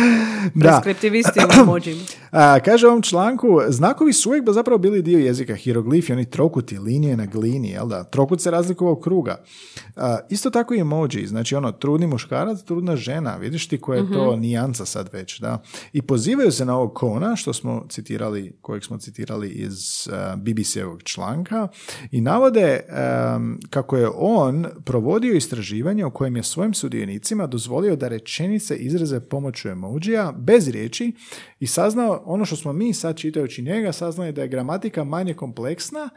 [0.60, 2.02] Preskriptivisti u emojima.
[2.30, 6.78] A, kaže u ovom članku, znakovi su uvijek zapravo bili dio jezika, hieroglifi, oni trokuti,
[6.78, 8.04] linije na glini, jel da?
[8.04, 9.44] Trokut se razlikovao od kruga.
[9.96, 14.12] A, isto tako i emoji, znači ono, trudni muškarac, trudna žena, vidiš ti koja je
[14.12, 15.62] to nijanca sad već, da?
[15.92, 21.02] I pozivaju se na ovog Kona, što smo citirali, kojeg smo citirali iz uh, BBC-evog
[21.02, 21.68] članka,
[22.10, 28.08] i navode em, kako je on provodio istraživanje u kojem je svojim sudionicima dozvolio da
[28.08, 31.12] rečenice izraze pomoću emojija bez riječi
[31.60, 36.08] i saznao ono što smo mi sad čitajući njega, saznali da je gramatika manje kompleksna,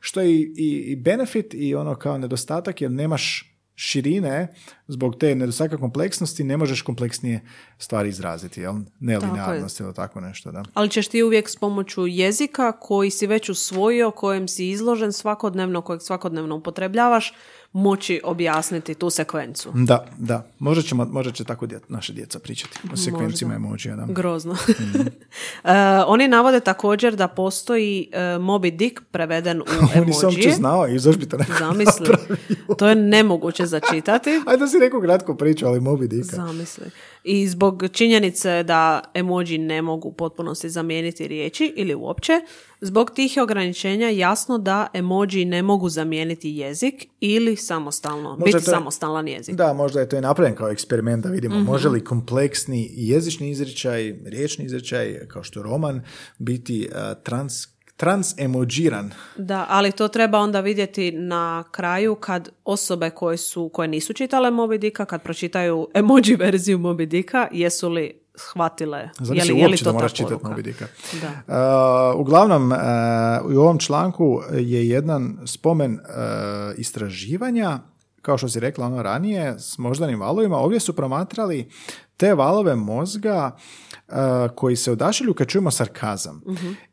[0.00, 4.54] što je i, i, i benefit i ono kao nedostatak jer nemaš širine,
[4.88, 7.40] zbog te nedostatka kompleksnosti ne možeš kompleksnije
[7.78, 8.74] stvari izraziti, jel?
[9.00, 10.62] Nelinearnost ili tako nešto, da.
[10.74, 15.80] Ali ćeš ti uvijek s pomoću jezika koji si već usvojio, kojem si izložen svakodnevno,
[15.80, 17.34] kojeg svakodnevno upotrebljavaš,
[17.72, 19.72] moći objasniti tu sekvencu.
[19.74, 20.50] Da, da.
[20.58, 24.06] Možda, ćemo, možda će tako dje, naše djeca pričati o sekvencima emojija, da.
[24.12, 24.52] Grozno.
[24.52, 25.00] Mhm.
[25.64, 25.70] E,
[26.06, 30.52] oni navode također da postoji e, Moby Dick preveden u Nisam uopće emojije.
[30.52, 32.06] znao i zašto bi to Zamisli.
[32.78, 34.30] To je nemoguće začitati.
[34.46, 36.36] Ajde da si rekao kratko priču, ali Moby Dicka.
[36.36, 36.86] Zamisli.
[37.30, 42.32] I zbog činjenice da emoji ne mogu u potpunosti zamijeniti riječi ili uopće,
[42.80, 48.60] zbog tih ograničenja jasno da emoji ne mogu zamijeniti jezik ili samostalno, Možda biti je-
[48.62, 49.54] samostalan jezik.
[49.54, 51.64] Da, možda je to i napravljen kao eksperiment da vidimo Mhm.
[51.64, 56.02] može li kompleksni jezični izričaj, riječni izričaj, kao što je roman,
[56.38, 57.52] biti uh, trans,
[57.98, 59.10] transemođiran.
[59.36, 64.50] Da, ali to treba onda vidjeti na kraju kad osobe koje, su, koje nisu čitale
[64.50, 69.62] Moby Dicka, kad pročitaju emoji verziju Moby Dicka, jesu li shvatile je li, je li
[69.62, 70.44] uopće to da ta moraš čitati?
[70.44, 70.86] Moby Dicka.
[71.20, 72.12] Da.
[72.14, 72.78] Uh, uglavnom, uh,
[73.56, 75.98] u ovom članku je jedan spomen uh,
[76.76, 77.78] istraživanja,
[78.22, 80.56] kao što si rekla ono ranije, s moždanim valovima.
[80.56, 81.70] Ovdje su promatrali
[82.16, 83.87] te valove mozga uh,
[84.54, 86.42] koji se odašilju kad čujemo sarkazam.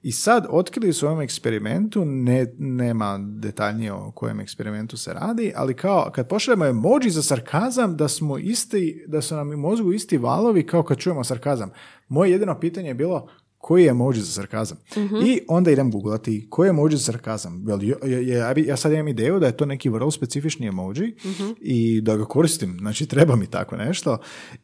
[0.02, 5.54] I sad otkrili su u ovom eksperimentu, ne, nema detaljnije o kojem eksperimentu se radi,
[5.56, 9.94] ali kao kad pošaljemo emoji za sarkazam, da smo isti, da su nam u mozgu
[9.94, 11.72] isti valovi kao kad čujemo sarkazam.
[12.08, 13.28] Moje jedino pitanje je bilo
[13.66, 14.78] koji je emoji za sarkazam.
[15.24, 17.64] I onda idem googlati koji je emoji za sarkazam.
[17.68, 21.16] Jel, je- je- ja, sad imam ideju da je to neki vrlo specifični emoji
[21.60, 22.78] i da ga koristim.
[22.80, 24.18] Znači, treba mi tako nešto.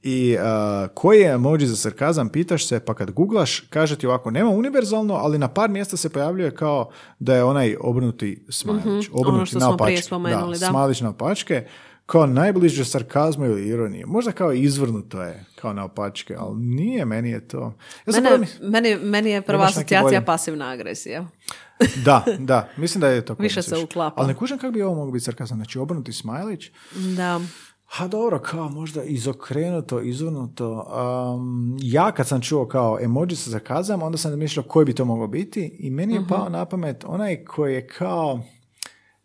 [0.04, 4.32] I a, koji je emoji za sarkazam, pitaš se, pa kad googlaš, kaže ti ovako,
[4.32, 6.90] nema univerzalno, ali na par mjesta se pojavljuje kao
[7.20, 8.86] da je onaj obrnuti smajlić.
[9.12, 10.66] Obrnuti Ono što smo prije spomenuli, da.
[10.68, 11.66] smajlić naopačke
[12.12, 14.06] kao najbliže sarkazmu ili ironije.
[14.06, 17.74] Možda kao izvrnuto je, kao naopačke, ali nije, meni je to...
[18.08, 21.26] Ja Mene, mi- meni, meni je prva asocijacija pasivna agresija.
[22.06, 24.22] Da, da, mislim da je to Više se uklapa.
[24.22, 25.58] Ali ne kužem kako bi ovo moglo biti sarkazam.
[25.58, 26.70] Znači, obrnuti smajlić,
[27.18, 27.40] Da.
[27.86, 30.88] ha dobro, kao možda izokrenuto, izvrnuto.
[31.36, 35.06] Um, ja kad sam čuo kao emoji sa sarkazam, onda sam mišljao koji bi to
[35.06, 36.30] moglo biti i meni je Mhm.
[36.30, 38.40] pao na pamet onaj koji je kao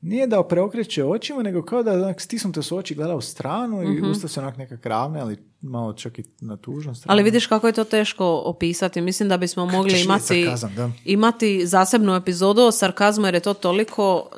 [0.07, 4.11] nije da preokreće očima, nego kao da onak, stisnute su oči, gleda u stranu i
[4.11, 7.13] usta se onak neka kravne, ali malo čak i na tužnu stranu.
[7.13, 9.01] Ali vidiš kako je to teško opisati.
[9.01, 10.91] Mislim da bismo mogli imati, sarkazam, da.
[11.05, 14.31] imati zasebnu epizodu o sarkazmu jer je to toliko,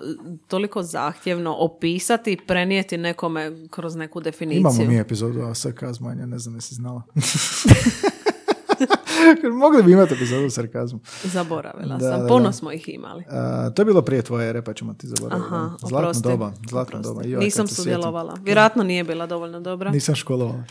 [0.46, 4.60] toliko zahtjevno opisati i prenijeti nekome kroz neku definiciju.
[4.60, 7.02] Imamo mi epizodu o sarkazmu, Anja, ne znam jesi znala.
[9.54, 11.00] Mogli bi imati epizodu sarkazmu.
[11.24, 12.28] Zaboravila Da, sam.
[12.28, 13.24] Puno smo ih imali.
[13.28, 15.46] A, to je bilo prije tvoje ere, pa ćemo ti zaboraviti.
[15.46, 16.22] Aha, zlatno oprosti.
[16.24, 17.14] doba, zlatno Oprosti.
[17.14, 17.26] doba.
[17.26, 17.84] Joj, Nisam se sjetim.
[17.84, 18.34] sudjelovala.
[18.42, 19.90] Vjerojatno nije bila dovoljno dobra.
[19.90, 20.64] Nisam školovala.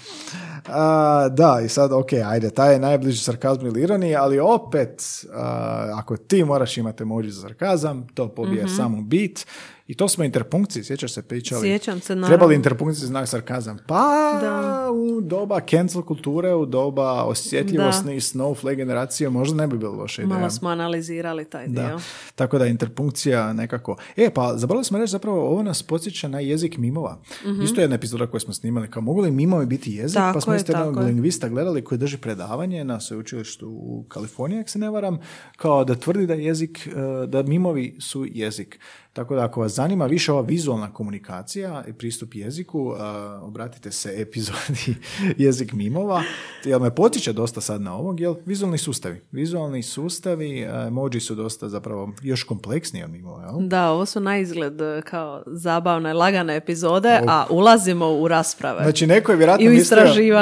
[0.66, 5.02] A, da, i sad, ok, ajde, taj je najbliži sarkazmu ili ironiji, ali opet,
[5.34, 8.74] a, ako ti moraš imati emoji za sarkazam, to pobije Mhm.
[8.74, 9.48] samu bit.
[9.88, 11.62] I to smo interpunkciji, sjećaš se pričali?
[11.62, 12.28] Sjećam se, naravno.
[12.28, 13.78] Treba li interpunkciji znak sarkazam?
[13.88, 14.92] Pa Da.
[14.92, 20.22] u doba cancel kulture, u doba osjetljivosti i snowflake generacije možda ne bi bilo loše
[20.22, 20.38] ideja.
[20.38, 21.88] Malo smo analizirali taj Da.
[21.88, 22.00] dio.
[22.36, 23.98] Tako da interpunkcija nekako...
[24.18, 27.22] E, pa zaboravili smo reći zapravo ovo nas podsjeća na jezik mimova.
[27.64, 28.92] Isto je jedna epizoda koju smo snimali.
[28.92, 30.16] Kao mogu li mimovi biti jezik?
[30.16, 34.60] Tako pa smo je, isto jednog lingvista gledali koji drži predavanje na sveučilištu u Kaliforniji,
[34.60, 35.20] ako se ne varam,
[35.58, 38.80] kao da tvrdi da jezik, e, da mimovi su jezik.
[39.18, 42.94] Tako da ako vas zanima više ova vizualna komunikacija i pristup jeziku,
[43.42, 44.96] obratite se epizodi
[45.46, 46.24] jezik mimova,
[46.66, 49.22] jer me potiče dosta sad na ovog, jer vizualni sustavi.
[49.32, 53.68] Vizualni sustavi, emoji su dosta zapravo još kompleksniji od mimova, jel?
[53.68, 58.84] Da, ovo su na izgled e, kao zabavne, lagane epizode, a ulazimo u rasprave.
[58.84, 59.74] Znači, neko je vjerojatno I u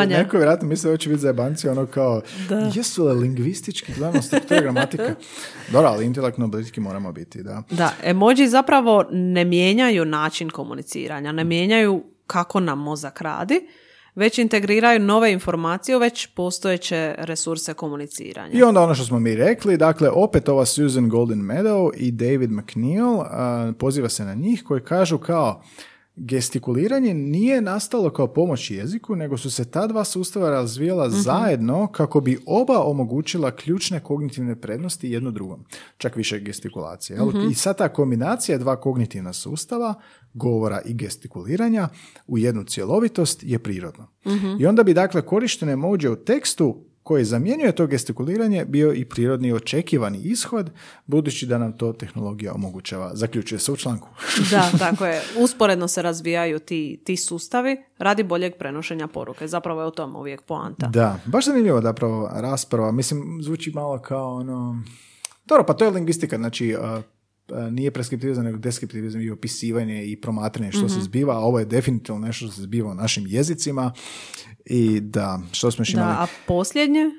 [0.07, 2.71] neko je vjerojatno mislio da će biti zajebanci, ono kao, Da.
[2.75, 5.15] jesu li lingvistički, gledamo struktura gramatika.
[5.73, 7.63] Dobro, ali intelektualno bliski moramo biti, da.
[7.69, 8.64] Da, emoji zapravo
[9.11, 13.67] ne mijenjaju način komuniciranja, ne mijenjaju kako nam mozak radi,
[14.15, 18.49] već integriraju nove informacije u već postojeće resurse komuniciranja.
[18.53, 22.51] I onda ono što smo mi rekli, dakle, opet ova Susan Golden Meadow i David
[22.51, 25.63] McNeil, a, poziva se na njih, koji kažu kao,
[26.15, 32.21] gestikuliranje nije nastalo kao pomoć jeziku, nego su se ta dva sustava razvijala zajedno kako
[32.21, 35.65] bi oba omogućila ključne kognitivne prednosti jedno drugom.
[35.97, 37.17] Čak više gestikulacije.
[37.17, 37.51] jel?
[37.51, 39.93] I sad ta kombinacija dva kognitivna sustava,
[40.33, 41.89] govora i gestikuliranja,
[42.27, 44.07] u jednu cjelovitost je prirodno.
[44.59, 49.53] I onda bi dakle korištene emoji u tekstu koji zamjenjuje to gestikuliranje bio i prirodni
[49.53, 50.69] očekivani ishod,
[51.05, 53.11] budući da nam to tehnologija omogućava.
[53.13, 54.09] Zaključuje se u članku.
[54.51, 55.21] Da, tako je.
[55.37, 59.47] Usporedno se razvijaju ti, ti sustavi radi boljeg prenošenja poruke.
[59.47, 60.87] Zapravo je o tom uvijek poanta.
[60.87, 62.91] Da, baš zanimljivo zapravo rasprava.
[62.91, 64.83] Mislim, zvuči malo kao ono...
[65.45, 66.75] Dobro, pa to je lingvistika, znači...
[67.51, 70.89] a, nije preskriptivizam, nego deskriptivizam i opisivanje i promatranje što Mhm.
[70.89, 73.91] se zbiva, a ovo je definitivno nešto što se zbiva u našim jezicima
[74.65, 76.07] i da, što smo još imali?
[76.07, 77.11] Da, a posljednje, e,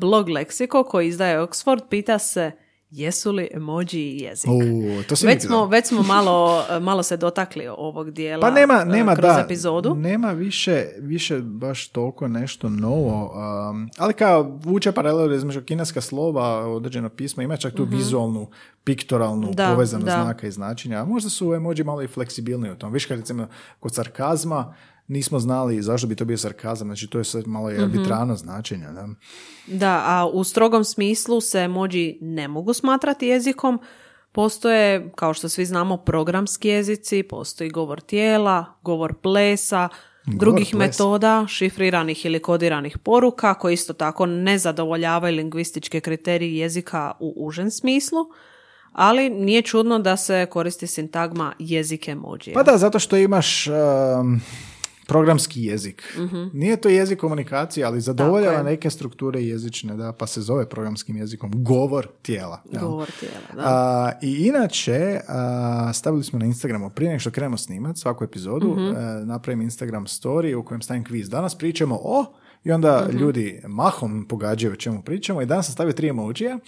[0.00, 2.50] blog Leksiko koji izdaje Oxford pita se
[2.90, 4.50] jesu li emoji jezik?
[4.50, 8.80] U, to si Već smo, već smo malo, malo se dotakli ovog dijela Pa nema,
[8.82, 9.94] e, nema kroz da, epizodu.
[9.94, 13.32] nema više, više baš toliko nešto novo,
[13.70, 18.50] um, ali kao vuče paralelu između kineska slova, određeno pismo, ima čak tu vizualnu,
[18.84, 19.50] piktoralnu.
[19.52, 20.22] Da, povezanost da.
[20.22, 22.92] znaka i značenja, a možda su emoji malo i fleksibilniji u tom.
[22.92, 23.46] Viš kad recimo
[23.80, 24.74] kod sarkazma
[25.10, 27.82] nismo znali zašto bi to bio sarkazam, znači to je sad malo i Mhm.
[27.84, 28.86] arbitrano značenje.
[28.86, 29.08] Da?
[29.66, 33.80] Da, a u strogom smislu se emoji ne mogu smatrati jezikom.
[34.32, 39.88] Postoje, kao što svi znamo, programski jezici, postoji govor tijela, govor plesa,
[40.26, 40.76] drugih plesa.
[40.78, 47.70] metoda, šifriranih ili kodiranih poruka, koji isto tako ne zadovoljavaju lingvističke kriterije jezika u užem
[47.70, 48.18] smislu,
[48.92, 52.52] ali nije čudno da se koristi sintagma jezik emoji.
[52.54, 54.40] Pa da, zato što imaš um,
[55.10, 56.02] programski jezik.
[56.18, 56.44] Mhm.
[56.52, 61.50] Nije to jezik komunikacije, ali zadovoljava neke strukture jezične, da, pa se zove programskim jezikom
[61.54, 62.62] govor tijela.
[62.72, 62.82] jel?
[62.82, 63.62] Govor tijela, da.
[63.64, 68.68] A, I inače, a, stavili smo na Instagramu, prije nego što krenemo snimat svaku epizodu,
[68.68, 68.80] Mhm.
[68.86, 71.30] e, napravim Instagram story u kojem stavim kviz.
[71.30, 72.24] Danas pričamo o
[72.64, 73.18] i onda Mhm.
[73.18, 76.58] ljudi mahom pogađaju o čemu pričamo i danas sam stavio tri emojija.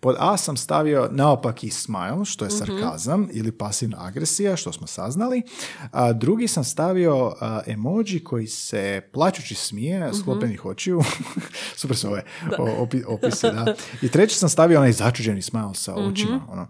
[0.00, 2.56] Pod A sam stavio naopaki smile, što je Mhm.
[2.56, 5.42] sarkazam ili pasivna agresija, što smo saznali.
[5.90, 8.76] A drugi sam stavio a, emoji koji se
[9.12, 10.14] plaćući smije, Mhm.
[10.14, 11.02] sklopljenih očiju.
[11.76, 12.22] Super su ove
[12.58, 13.74] opi- opisi, da.
[14.02, 16.00] I treći sam stavio onaj začuđeni smile sa Mhm.
[16.02, 16.40] očima.
[16.48, 16.66] Ono.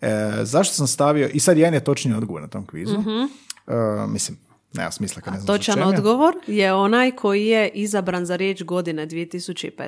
[0.00, 0.08] E,
[0.42, 2.94] zašto sam stavio, i sad jedan je točni odgovor na tom kvizu.
[2.96, 3.72] E,
[4.08, 4.38] mislim,
[4.72, 5.46] nema smisla kad ne znam.
[5.48, 5.86] Točan za je.
[5.88, 9.80] odgovor je onaj koji je izabran za riječ godine 2015.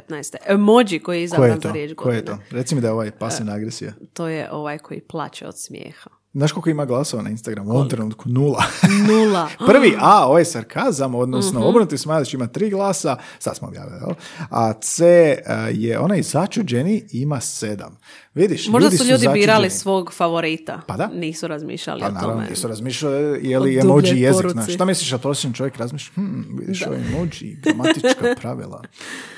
[0.46, 1.68] Emoji koji je Ko je izabran to?
[1.68, 2.46] za riječ Ko je godine.
[2.50, 2.56] to?
[2.56, 3.92] Reci mi da je ovaj pasivna agresija.
[4.12, 6.10] To je ovaj koji plaće od smijeha.
[6.34, 7.68] Znaš koliko ima glasova na Instagramu?
[7.68, 8.62] U ovom trenutku nula.
[9.08, 9.48] Nula.
[9.68, 11.68] Prvi A, ovo je sarkazam, odnosno Mhm.
[11.68, 14.14] obrnuti smajlić ima tri glasa, sad smo objavili, jel?
[14.50, 15.36] A C e,
[15.70, 17.98] je onaj začuđeni ima sedam.
[18.34, 19.70] Vidiš, Možda ljudi su ljudi birali začuđeni.
[19.70, 20.80] svog favorita.
[20.86, 21.06] Pa da.
[21.08, 22.50] Nisu razmišljali Pa o naravno, tome.
[22.50, 24.48] nisu razmišljali je li emoji jezik.
[24.48, 26.12] Znaš, šta misliš da prosječan čovjek razmišlja?
[26.14, 28.08] Hm, vidiš ovo emoji, gramatička
[28.40, 28.82] pravila.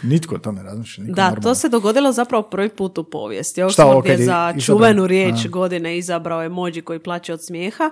[0.03, 1.05] Nitko o tome razmišlja.
[1.05, 1.43] Niko Da, normalan.
[1.43, 3.63] to se dogodilo zapravo prvi put u povijesti.
[3.63, 4.61] Oxford je za izabran?
[4.61, 5.49] čuvenu riječ A.
[5.49, 7.91] godine izabrao emoji koji plaće od smijeha,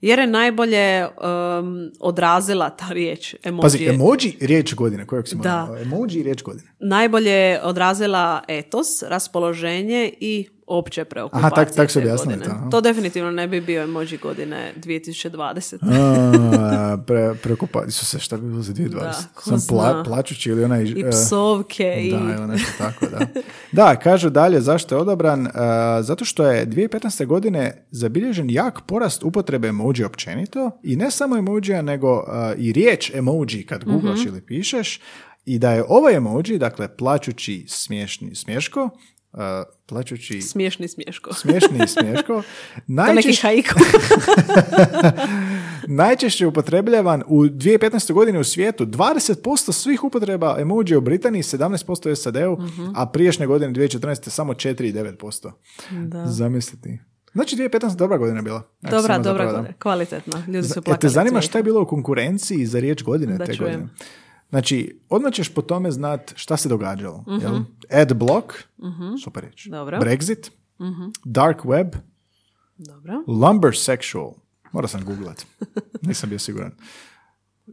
[0.00, 3.62] jer je najbolje um, odrazila ta riječ emoji.
[3.62, 5.76] Pazi, emoji riječ godine, kojeg si Da.
[5.82, 6.68] Emoji riječ godine.
[6.78, 11.46] najbolje je odrazila etos, raspoloženje i opće preokupacije.
[11.46, 12.54] Aha, tak- tak su te objasnili godine.
[12.64, 12.70] to.
[12.70, 15.78] To definitivno ne bi bio emoji godine 2020.
[15.82, 18.90] A, pre, prekupa, Isuse, šta bi bilo za 2020?
[18.90, 19.12] Da,
[19.42, 20.02] Sam pla, zna.
[20.04, 20.84] plačući ili onaj...
[20.84, 22.10] I e, psovke i...
[22.10, 23.26] Da, ili nešto tako, da.
[23.72, 25.50] Da, kažu dalje zašto je odabran, e,
[26.02, 27.26] zato što je 2015.
[27.26, 33.14] godine zabilježen jak porast upotrebe emoji općenito i ne samo emojija, nego e, i riječ
[33.14, 35.00] emoji kad googlaš ili pišeš
[35.44, 38.90] i da je ovaj emoji, dakle plačući smiješni smješko,
[39.34, 41.34] e, plačući Smiješni smješko.
[41.34, 42.42] smiješni smješko,
[42.86, 43.48] najčešće,
[45.86, 48.12] najčešće upotrebljavan u 2015.
[48.12, 52.58] godini u svijetu 20% svih upotreba emoji u Britaniji, 17% u SAD-u,
[52.94, 54.28] a priješnje godine 2014.
[54.30, 55.50] samo 4,9%.
[55.90, 56.26] da.
[56.26, 56.98] Zamisliti.
[57.32, 57.96] Znači 2015.
[57.96, 58.62] dobra godina bila.
[58.80, 59.74] Dobra, dobra godina.
[59.78, 60.42] Kvalitetna.
[60.48, 61.00] Ljudi su plakali.
[61.00, 63.72] te od zanima šta je bilo u konkurenciji za riječ godine Da te čujem.
[63.72, 63.90] godine?
[64.50, 67.24] Znači, odmah ćeš po tome znat šta se događalo.
[67.42, 67.58] Jel?
[67.92, 68.46] Adblock,
[69.24, 69.66] super riječ.
[69.66, 69.72] Mhm.
[69.72, 69.98] Dobro.
[69.98, 70.50] Brexit,
[71.24, 71.88] dark web,
[72.78, 73.12] Dobro.
[73.26, 74.32] lumbersexual.
[74.72, 75.46] Morao sam googlat.
[76.02, 76.72] Nisam bio siguran.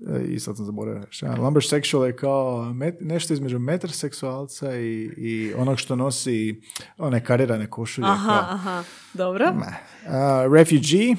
[0.10, 1.08] E, I sad sam zaboravio.
[1.10, 1.28] Šta?
[1.28, 6.62] Lumbersexual je kao met- nešto između metroseksualca i, i onog što nosi
[6.98, 8.08] one karirane košulje.
[8.08, 8.84] Aha, kao- aha.
[9.14, 9.46] Dobro.
[9.50, 9.62] Uh,
[10.54, 11.16] refugee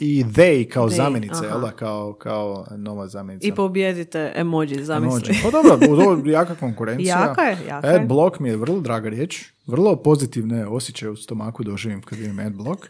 [0.00, 1.70] i they kao They, zamjenice, jel da?
[1.70, 3.48] Kao, kao nova zamjenica.
[3.48, 5.30] I pobijedite emoji, zamisli.
[5.30, 5.40] Emoji.
[5.42, 7.20] Pa dobro, je jaka konkurencija.
[7.20, 8.00] Jaka je, jaka je.
[8.00, 9.44] Adblock mi je vrlo draga riječ.
[9.66, 12.86] Vrlo pozitivne osjećaje u stomaku doživim kad vidim Adblock.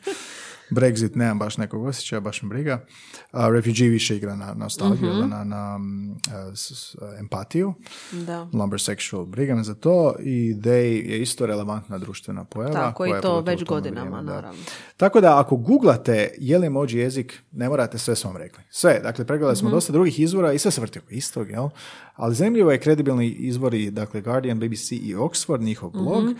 [0.74, 2.84] Brexit nemam baš nekog osjećaja, baš me briga.
[3.32, 5.28] A refugee više igra na nostalgiju, Mhm.
[5.28, 6.16] na, na mm,
[6.54, 6.72] s-
[7.18, 7.74] empatiju.
[8.14, 8.40] Da.
[8.44, 8.94] Lumbersexual,
[9.26, 10.68] briga me za to i they
[11.04, 12.72] je isto relevantna društvena pojava.
[12.74, 14.34] Tako, i koja je to već godinama, vrijeme, da.
[14.34, 14.62] naravno.
[14.96, 16.04] Tako da ako googlate
[16.38, 18.62] je li emoji jezik, ne morate sve smo vam rekli.
[18.70, 21.68] Sve, dakle pregledali smo dosta drugih izvora i sve se vrti oko istog, jel?
[22.14, 26.24] Ali zanimljivo je kredibilni izvori, dakle Guardian, BBC i Oxford, njihov blog.
[26.24, 26.32] Mhm.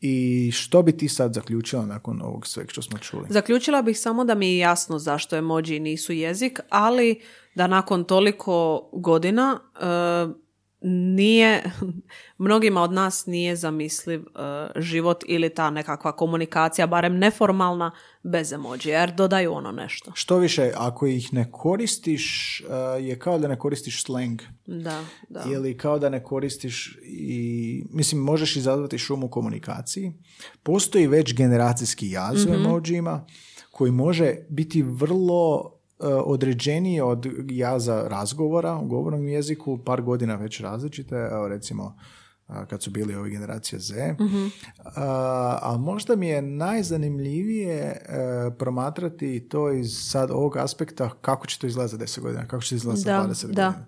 [0.00, 3.26] I što bi ti sad zaključila nakon ovog sveg što smo čuli?
[3.30, 7.20] Zaključila bih samo da mi je jasno zašto emoji nisu jezik, ali
[7.54, 10.47] da nakon toliko godina e,
[10.80, 11.62] nije,
[12.38, 14.24] mnogima od nas nije zamisliv e,
[14.76, 17.90] život ili ta nekakva komunikacija, barem neformalna,
[18.22, 20.12] bez emoji, jer dodaju ono nešto.
[20.14, 24.42] Što više, ako ih ne koristiš, uh, je kao da ne koristiš slang.
[24.66, 25.44] Da, da.
[25.52, 30.12] Ili kao da ne koristiš i, mislim, možeš izazvati šum u komunikaciji.
[30.62, 32.52] Postoji već generacijski jaz Mhm.
[32.52, 33.26] u emojima
[33.70, 35.77] koji može biti vrlo
[36.24, 41.96] određeniji od jaza razgovora u govornom jeziku, par godina već različite, evo recimo
[42.46, 44.14] a, kad su bili ovi generacije Z.
[44.20, 44.46] Mhm.
[44.96, 48.00] A, a možda mi je najzanimljivije e,
[48.58, 52.68] promatrati to iz sad ovog aspekta kako će to izgledati za 10 godina, kako će
[52.68, 53.66] to izgledati za Da, 20 da.
[53.66, 53.86] godina.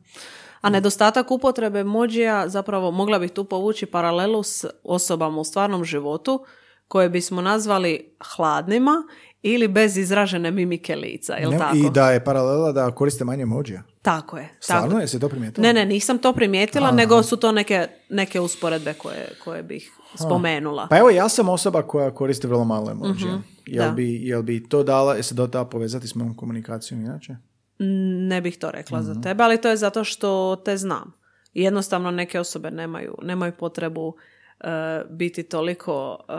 [0.60, 6.44] A nedostatak upotrebe emojija, zapravo mogla bih tu povući paralelu s osobama u stvarnom životu
[6.88, 9.02] koje bismo nazvali hladnima
[9.42, 11.76] ili bez izražene mimike lica, jel Ne- tako?
[11.76, 13.82] I da je paralela da koriste manje emojija.
[14.02, 14.48] Tako je.
[14.60, 15.00] Stvarno, tako.
[15.00, 15.62] jesi to primijetila?
[15.62, 20.86] Ne, ne, nisam to primijetila, nego su to neke, neke usporedbe koje, koje bih spomenula.
[20.88, 23.40] Pa evo, ja sam osoba koja koristi vrlo malo emojija.
[23.66, 23.90] Jel, da.
[23.90, 27.36] bi, jel bi to dala, jel se to da povezati s mojom komunikacijom inače?
[28.28, 29.06] Ne bih to rekla Mhm.
[29.06, 31.12] za tebe, ali to je zato što te znam.
[31.54, 34.14] Jednostavno neke osobe nemaju, nemaju potrebu
[34.60, 34.66] e,
[35.10, 36.32] biti toliko, e,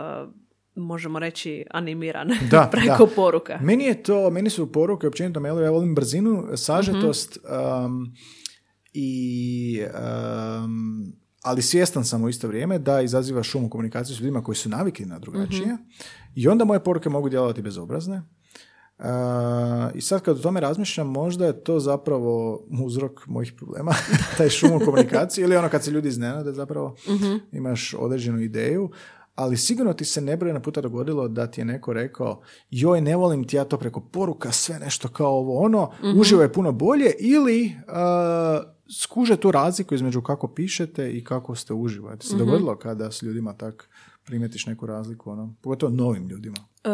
[0.74, 3.14] možemo reći, animirane Da, preko da.
[3.16, 3.58] poruka.
[3.62, 7.38] Meni je to, meni su poruke općenito mailovi, ja volim brzinu, sažetost
[7.84, 8.14] um,
[8.92, 9.82] i
[10.64, 11.12] um,
[11.42, 14.68] ali svjestan sam u isto vrijeme da izaziva šum u komunikaciji s ljudima koji su
[14.68, 15.76] navikli na drugačije
[16.34, 18.22] i onda moje poruke mogu djelovati bezobrazne.
[18.98, 19.06] Uh,
[19.94, 23.92] I sad kad o tome razmišljam, možda je to zapravo uzrok mojih problema,
[24.38, 26.96] taj šum u komunikaciji ili ono kad se ljudi iznenade zapravo,
[27.52, 28.90] imaš određenu ideju,
[29.34, 33.44] ali sigurno ti se nebrojeno puta dogodilo da ti je neko rekao joj ne volim
[33.44, 37.66] ti ja to preko poruka, sve nešto kao ovo ono, uživo je puno bolje ili
[37.66, 38.72] uh,
[39.02, 42.16] skuže tu razliku između kako pišete i kako ste uživo.
[42.16, 43.88] Ti se dogodilo kada s ljudima tak
[44.24, 46.71] primetiš neku razliku, ono, pogotovo novim ljudima.
[46.84, 46.88] E,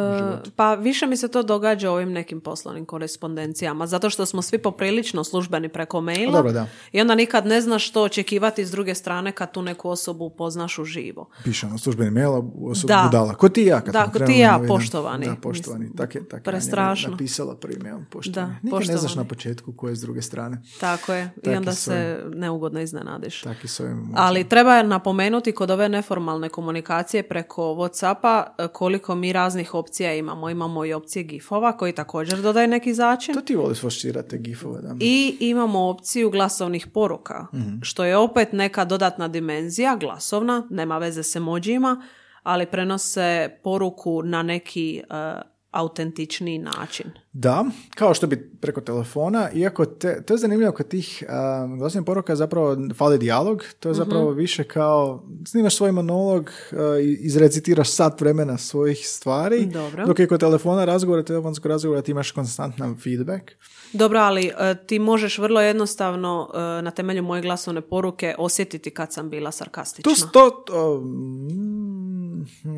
[0.57, 4.59] pa više mi se to događa u ovim nekim poslovnim korespondencijama, zato što smo svi
[4.59, 6.67] poprilično službeni preko maila Dobro, da.
[6.93, 10.79] i onda nikad ne znaš što očekivati s druge strane kad tu neku osobu upoznaš
[10.79, 11.29] uživo.
[11.45, 12.31] Pišemo službeni mail,
[12.63, 13.03] osobu Da.
[13.05, 13.35] budala.
[13.35, 15.27] Ko ti i ja kad Da, ko ti i ja, poštovani.
[15.27, 15.81] Da, poštovani.
[15.81, 17.11] Mislim, Tak je, tak prestrašno.
[17.11, 18.53] napisala prvi mail, poštovani.
[18.53, 19.17] Da, Nikad ne znaš poštovani.
[19.19, 20.63] na početku ko je s druge strane.
[20.81, 23.43] Tako je, i Taki onda se neugodno iznenadiš.
[23.43, 29.15] Tak i s ovim Ali treba napomenuti kod ove neformalne komunikacije preko Whatsappa e, koliko
[29.15, 30.51] mi raznih opcija imamo.
[30.51, 33.35] Imamo i opcije gifova koji također dodaju neki začin.
[33.35, 34.97] To ti voliš forsirati te gifove, da.
[35.01, 37.47] I imamo opciju glasovnih poruka,
[37.83, 42.03] što je opet neka dodatna dimenzija, glasovna, nema veze s emojima,
[42.43, 45.41] ali prenose poruku na neki e,
[45.71, 47.11] autentičniji način.
[47.33, 47.65] Da,
[47.95, 52.37] kao što bi preko telefona, iako te, to je zanimljivo kod tih um, glasnih poruka
[52.37, 56.43] zapravo fali dijalog, to je zapravo više kao snimaš svoj monolog,
[56.73, 56.79] uh,
[57.21, 60.07] izrecitiraš sat vremena svojih stvari, Dobro.
[60.07, 63.51] dok je kod telefona razgovora, telefonskog razgovora ti imaš konstantan feedback.
[63.93, 69.13] Dobro, ali e, ti možeš vrlo jednostavno e, na temelju moje glasovne poruke osjetiti kad
[69.13, 70.13] sam bila sarkastična.
[70.15, 71.88] To, to, to, mm,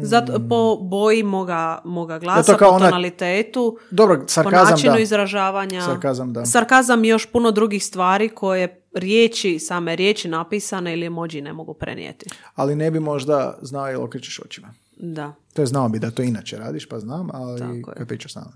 [0.03, 4.99] Zato, po boji moga, moga glasa, po ona- tonalitetu, dobro, po sarkazam načinu da.
[4.99, 5.83] izražavanja.
[5.83, 6.47] Sarkazam, da.
[6.47, 11.75] Sarkazam i još puno drugih stvari koje riječi, same riječi napisane ili emoji ne mogu
[11.75, 12.27] prenijeti.
[12.55, 14.69] Ali ne bi možda znao jel okrećeš očima.
[14.97, 18.41] Da, To je znao bi da to inače radiš, pa znam, ali kad pričaš sa
[18.41, 18.53] mnom.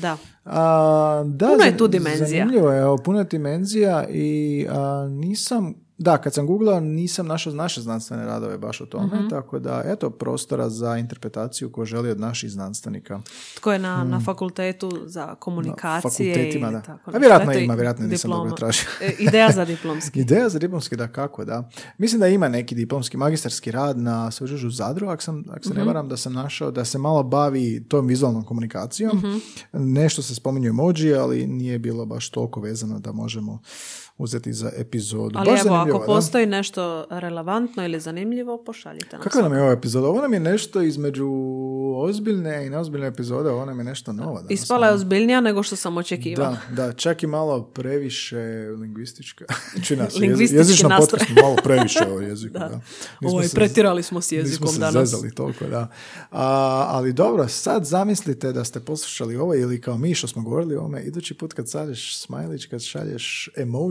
[0.00, 0.16] da.
[0.44, 2.26] A, da, Puno je tu dimenzija.
[2.28, 7.52] Zanimljivo je, evo, puno je dimenzija i a, nisam, da, kad sam googlao nisam našao
[7.54, 9.28] naše znanstvene radove baš o tome, Mhm.
[9.28, 13.20] tako da, eto, prostora za interpretaciju ko želi od naših znanstvenika.
[13.54, 16.80] Tko je na, na fakultetu za komunikacije fakultetima, i da.
[16.82, 18.86] tako A vjerojatno ima, vjerojatno nisam dobro tražio.
[19.00, 20.20] E, Ideja za diplomski.
[20.20, 21.68] Ideja za diplomski, da, kako, da.
[21.98, 25.78] Mislim da ima neki diplomski magistarski rad na Sveučilištu Zadru, ako, sam, ako se Mhm.
[25.78, 29.16] ne varam, da sam našao da se malo bavi tom vizualnom komunikacijom.
[29.16, 29.36] Mhm.
[29.74, 30.82] Nešto se spominju emoji,
[31.14, 33.58] ali nije bilo baš toliko vezano da možemo
[34.18, 35.38] uzeti za epizodu.
[35.38, 36.04] Ali baš evo, ako da?
[36.06, 39.22] postoji nešto relevantno ili zanimljivo, pošaljite nam.
[39.22, 40.08] Kakva nam je ova epizoda?
[40.08, 41.28] Ovo nam je nešto između
[41.96, 44.34] ozbiljne i neozbiljne epizode, ovo nam je nešto novo.
[44.34, 44.50] danas.
[44.50, 46.56] Ispala je ozbiljnija nego što sam očekivala.
[46.70, 48.38] Da, da, čak i malo previše
[48.78, 49.44] lingvistička.
[49.86, 51.18] Čina se, Lingvistički jezično nastroj.
[51.18, 52.58] podcast, malo previše o jeziku.
[52.58, 52.80] da.
[53.20, 55.08] Nismo Oj, se- pretirali smo s Nismo jezikom se danas.
[55.10, 55.88] zezali toliko, da.
[56.30, 56.46] A,
[56.88, 60.80] ali dobro, sad zamislite da ste poslušali ovo ili kao mi što smo govorili o
[60.80, 63.82] ovome, idući put kad šalješ smajlić, kad šalješ emoji,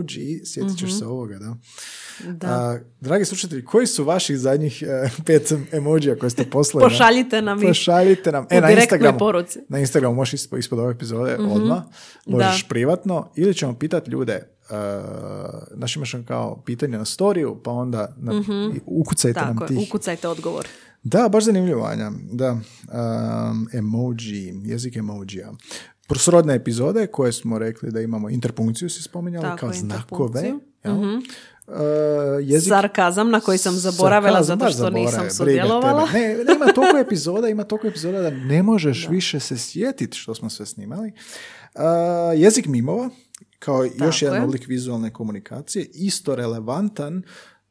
[0.44, 1.50] sjetit ćeš se ovoga, da.
[1.50, 2.38] Mhm.
[2.38, 2.46] Da.
[2.46, 6.84] A, dragi slušatelji, koji su vaših zadnjih e, pet emojija koje ste poslali?
[6.84, 8.46] Pošaljite nam ih Pošaljite nam.
[8.50, 9.58] E, na Instagramu, poruci.
[9.68, 11.82] na Instagramu možeš ispod, ispod ove epizode odmah,
[12.26, 14.76] možeš privatno, ili ćemo pitati ljude, uh,
[15.76, 18.32] znaš imaš kao pitanje na storiju, pa onda na,
[18.76, 19.88] i ukucajte nam Tako je, tih.
[19.88, 20.66] ukucajte odgovor.
[21.04, 22.12] Da, baš zanimljivo, Anja.
[22.32, 25.52] Da, um, emoji, jezik emojija.
[26.18, 30.54] Srodne epizode koje smo rekli da imamo interpunkciju, si spominjali, Tako, kao znakove.
[30.86, 31.14] Mhm.
[31.66, 31.74] Uh,
[32.40, 36.08] jezik Sarkazam na koji sam zaboravila Sarkazam, zato što zaboravim, nisam sudjelovala.
[36.12, 40.34] Ne, ne, ima toliko epizoda, ima toliko epizoda da ne možeš više se sjetiti što
[40.34, 41.12] smo sve snimali.
[41.74, 41.82] Uh,
[42.36, 43.10] jezik mimova,
[43.58, 44.44] kao još Tako jedan je.
[44.44, 47.22] oblik vizualne komunikacije, isto relevantan,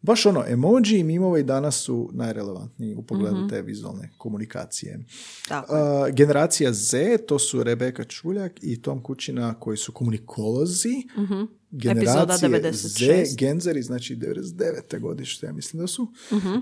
[0.01, 3.47] baš ono, emoji i mimovi danas su najrelevantniji u pogledu Mhm.
[3.47, 4.99] te vizualne komunikacije.
[5.47, 5.73] Tako.
[5.73, 6.93] Uh, generacija Z,
[7.27, 11.03] to su Rebeka Čuljak i Tom Kućina koji su komunikolozi.
[11.17, 11.41] Mhm.
[11.74, 13.26] Epizoda Generacije 96.
[13.26, 14.99] Z, genzeri, znači 99.
[14.99, 16.07] godište, ja mislim da su.
[16.32, 16.47] Mhm.
[16.47, 16.61] Uh,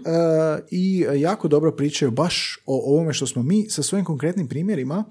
[0.72, 5.04] I jako dobro pričaju baš o ovome što smo mi sa svojim konkretnim primjerima,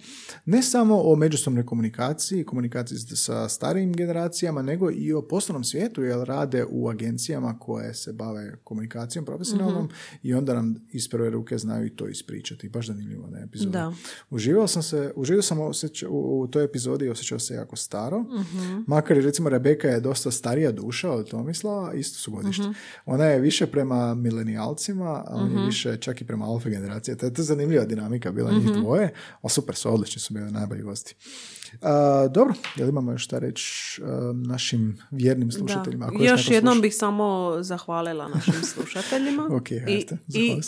[0.45, 6.19] ne samo o međusobnoj komunikaciji, komunikaciji sa starijim generacijama, nego i o poslovnom svijetu, jer
[6.19, 9.95] rade u agencijama koje se bave komunikacijom profesionalnom Mhm.
[10.23, 12.69] i onda nam iz prve ruke znaju i to ispričati.
[12.69, 13.71] Baš zanimljivo na epizodu.
[13.71, 13.93] Da.
[14.31, 18.21] Uživao sam se, uživao sam osjeća, u, u toj epizodi i osjećao se jako staro.
[18.21, 18.81] Mhm.
[18.87, 22.63] Makar i recimo Rebeka je dosta starija duša od Tomislava, isto su godište.
[22.63, 22.73] Mhm.
[23.07, 27.17] Ona je više prema milenijalcima, a on je više čak i prema alfa generacije.
[27.17, 28.73] To je, to je zanimljiva dinamika bila njih Mhm.
[28.75, 29.13] dvoje,
[29.43, 31.15] ali super su, odlični su bili najbolji gosti.
[31.83, 33.65] A, dobro, jel imamo još šta reći
[34.03, 36.07] a, našim vjernim slušateljima?
[36.07, 36.83] Ako još Još jednom sluša?
[36.83, 39.49] bih samo zahvalila našim slušateljima.
[39.59, 40.61] Ok, I, i,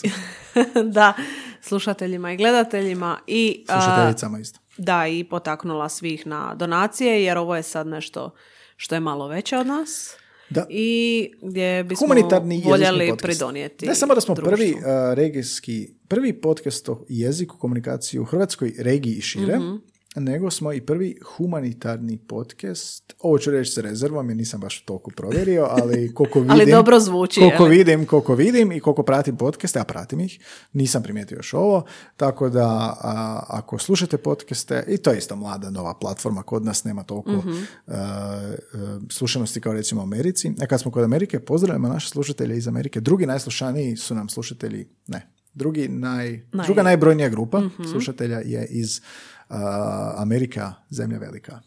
[0.92, 1.12] da,
[1.60, 4.58] slušateljima i gledateljima i Slušateljicama isto.
[4.78, 8.34] da i potaknula svih na donacije jer ovo je sad nešto
[8.80, 10.14] što je malo veće od nas.
[10.50, 10.66] Da.
[10.70, 13.86] I gdje bismo humanitarni voljeli pridonijeti.
[13.86, 14.56] Ne samo da smo društvu.
[14.56, 14.80] prvi uh,
[15.14, 19.58] regijski, prvi podcast o jeziku, komunikaciji u Hrvatskoj regiji i šire.
[19.58, 19.76] Mhm.
[20.16, 23.14] Nego smo i prvi humanitarni podcast.
[23.18, 26.50] Ovo ću reći sa rezervom jer nisam baš toliko provjerio, ali koliko vidim...
[26.52, 27.76] Ali dobro zvuči, Koliko je li?
[27.76, 30.38] vidim, koliko vidim i koliko pratim podcaste, ja pratim ih,
[30.72, 31.84] nisam primijetio još ovo,
[32.16, 36.84] tako da a, ako slušate podcaste, i to je isto mlada nova platforma, kod nas
[36.84, 37.50] nema toliko Mhm.
[37.86, 38.54] a, a,
[39.10, 40.52] slušanosti kao recimo u Americi.
[40.62, 43.00] A kad smo kod Amerike, pozdravljamo naše slušatelje iz Amerike.
[43.00, 49.00] Drugi najslušaniji su nam slušatelji, ne, drugi naj, Naj- druga najbrojnija grupa slušatelja je iz
[49.00, 49.39] a,
[50.16, 51.60] Amerika, zemlja velika.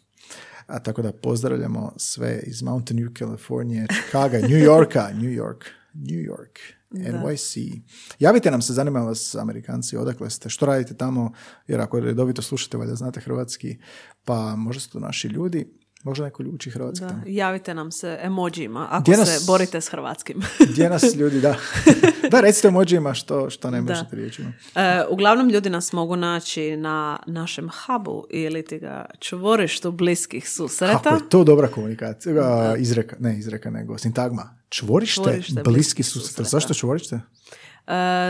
[0.67, 6.19] A tako da pozdravljamo sve iz Mountain View, Kalifornije, Chicago, New Yorka, New York, New
[6.19, 6.59] York,
[6.91, 7.81] NYC.
[8.19, 11.31] Javite nam se, zanima vas Amerikanci, odakle ste, što radite tamo,
[11.67, 13.77] jer ako redovito slušate, valjda znate hrvatski,
[14.25, 17.23] pa možda su to naši ljudi, možda neko uči hrvatski Da, tamo.
[17.25, 20.41] javite nam se emojima ako Gdje se nas- borite s hrvatskim.
[20.71, 21.55] Gdje nas ljudi, da.
[22.31, 23.93] da, recite emojima što, što ne Da.
[23.93, 24.53] možete riječima.
[24.75, 30.99] E, uglavnom ljudi nas mogu naći na našem hubu ili ti ga čvorištu bliskih susreta.
[30.99, 34.57] Kako je to dobra komunikacija, a, izreka, ne izreka, nego sintagma.
[34.69, 36.27] Čvorište, Čvorište bliski bliskih susret.
[36.27, 36.49] susreta.
[36.49, 37.15] Zašto čvorište?
[37.15, 37.21] E,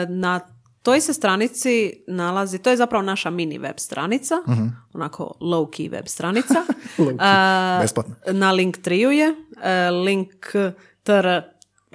[0.09, 0.39] na
[0.83, 4.35] toj se stranici nalazi, to je zapravo naša mini web stranica,
[4.93, 6.53] onako low key web stranica.
[6.97, 8.15] Low key, besplatno.
[8.31, 10.45] Na link triju je e, link
[11.03, 11.41] tr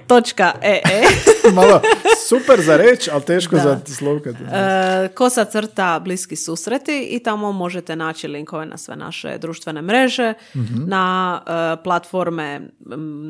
[0.07, 0.83] točka ee
[1.55, 1.81] Malo
[2.29, 3.63] super za reći, ali teško Da.
[3.63, 4.35] za slovkat.
[4.35, 10.35] E, kosa crta bliski susreti i tamo možete naći linkove na sve naše društvene mreže,
[10.87, 12.61] na e, platforme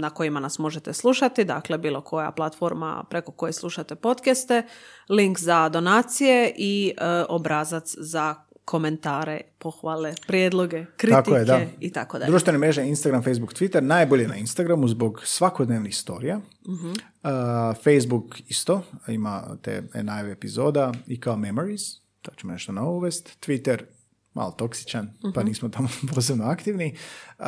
[0.01, 4.62] na kojima nas možete slušati, dakle bilo koja platforma preko koje slušate podcaste,
[5.09, 8.35] link za donacije i e, obrazac za
[8.69, 11.61] komentare, pohvale, prijedloge, kritike Tako je, da.
[11.81, 12.31] i tako dalje.
[12.31, 16.41] Društvene mreže Instagram, Facebook, Twitter, najbolje na Instagramu zbog svakodnevnih storija.
[16.69, 16.89] Mhm.
[16.89, 16.95] Uh,
[17.85, 21.83] Facebook isto, ima te najave epizoda i kao memories,
[22.23, 23.47] to ćemo nešto novo uvest.
[23.47, 23.83] Twitter,
[24.35, 25.49] malo toksičan, pa Mhm.
[25.49, 26.97] nismo tamo posebno aktivni.
[27.39, 27.45] Uh,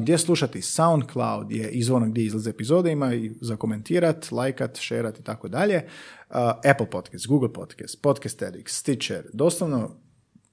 [0.00, 0.62] gdje slušati?
[0.62, 5.76] SoundCloud je izvor gdje izlaze epizode, ima i za komentirat, lajkat, šerat i tako dalje.
[6.30, 6.36] Uh,
[6.70, 10.05] Apple Podcast, Google Podcast, Podcast Addict, Stitcher, doslovno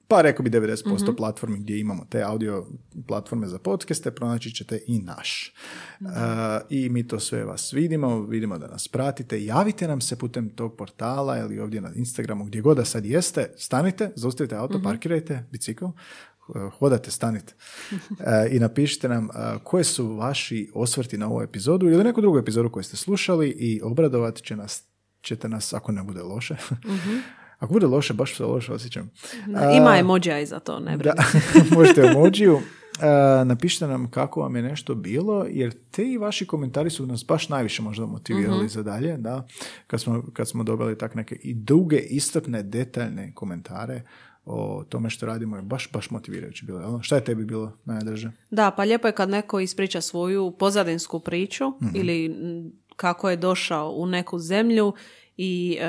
[0.08, 2.66] pa rekao bi 90% platformi gdje imamo te audio
[3.06, 5.54] platforme za podcaste, pronaći ćete i naš.
[6.00, 6.08] Uh,
[6.70, 10.76] I mi to sve vas vidimo, vidimo da nas pratite, javite nam se putem tog
[10.76, 15.84] portala ili ovdje na Instagramu, gdje god da sad jeste, stanite, zaustavite auto, parkirajte, bicikl,
[15.84, 15.94] uh,
[16.78, 17.54] hodate, stanite.
[17.92, 18.16] Uh,
[18.50, 22.70] i napišite nam uh, koje su vaši osvrti na ovu epizodu ili neku drugu epizodu
[22.70, 24.84] koju ste slušali i obradovat će nas,
[25.22, 26.56] ćete nas ako ne bude loše.
[27.64, 29.10] Ako bude loše, baš se loše osjećam.
[29.76, 30.96] Ima emođija i za to, ne.
[30.96, 31.14] Da,
[31.76, 32.58] možete emojiju.
[33.00, 37.26] E, napišite nam kako vam je nešto bilo, jer te i vaši komentari su nas
[37.26, 39.46] baš najviše možda motivirali za dalje, da,
[39.86, 44.02] kad smo, kad smo dobili tak neke i duge, istopne, detaljne komentare
[44.46, 46.80] o tome što radimo je baš, baš motivirajuće bilo.
[46.80, 47.00] jel?
[47.00, 48.30] Šta je tebi bilo najdraže?
[48.50, 53.90] Da, pa lijepo je kad neko ispriča svoju pozadinsku priču ili mm, kako je došao
[53.90, 54.92] u neku zemlju
[55.36, 55.84] i e,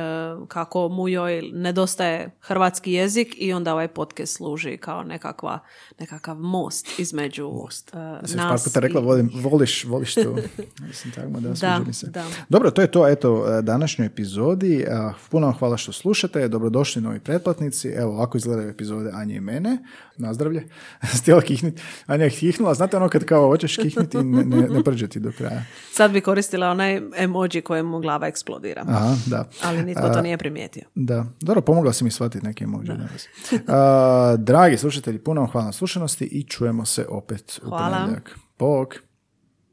[0.47, 5.59] kako mu joj nedostaje hrvatski jezik i onda ovaj podcast služi kao nekakva,
[5.99, 7.43] nekakav most između
[7.93, 10.35] e, Ja sam još par nas puta rekla, i- volim, voliš, voliš to.
[10.87, 12.07] Mislim, tako da, Da, mi se.
[12.07, 12.25] da.
[12.49, 14.75] Dobro, to je to, eto, današnjoj epizodi.
[14.79, 14.87] Eh,
[15.31, 17.87] Puno vam hvala što slušate, dobrodošli novi pretplatnici.
[17.89, 19.77] Evo, ovako izgledaju epizode Anje i mene.
[20.17, 20.63] Nazdravlje.
[21.19, 21.81] Stijela kihnit.
[22.05, 25.19] Anja je kihnula, znate ono kad kao hoćeš kihniti i ne, ne, ne priđe ti
[25.19, 25.63] do kraja.
[25.91, 28.83] Sad bi koristila onaj emoji kojemu glava eksplodira.
[28.87, 29.34] Aha, da.
[29.63, 30.83] Ali nitko to nije primijetio.
[30.95, 33.27] Da, dobro, pomogla si mi shvatiti neke emoji danas.
[34.37, 37.95] Dragi slušatelji, puno vam hvala na slušanosti i čujemo se opet u Hvala.
[37.95, 38.39] ponedjeljak.
[38.59, 38.95] Bog!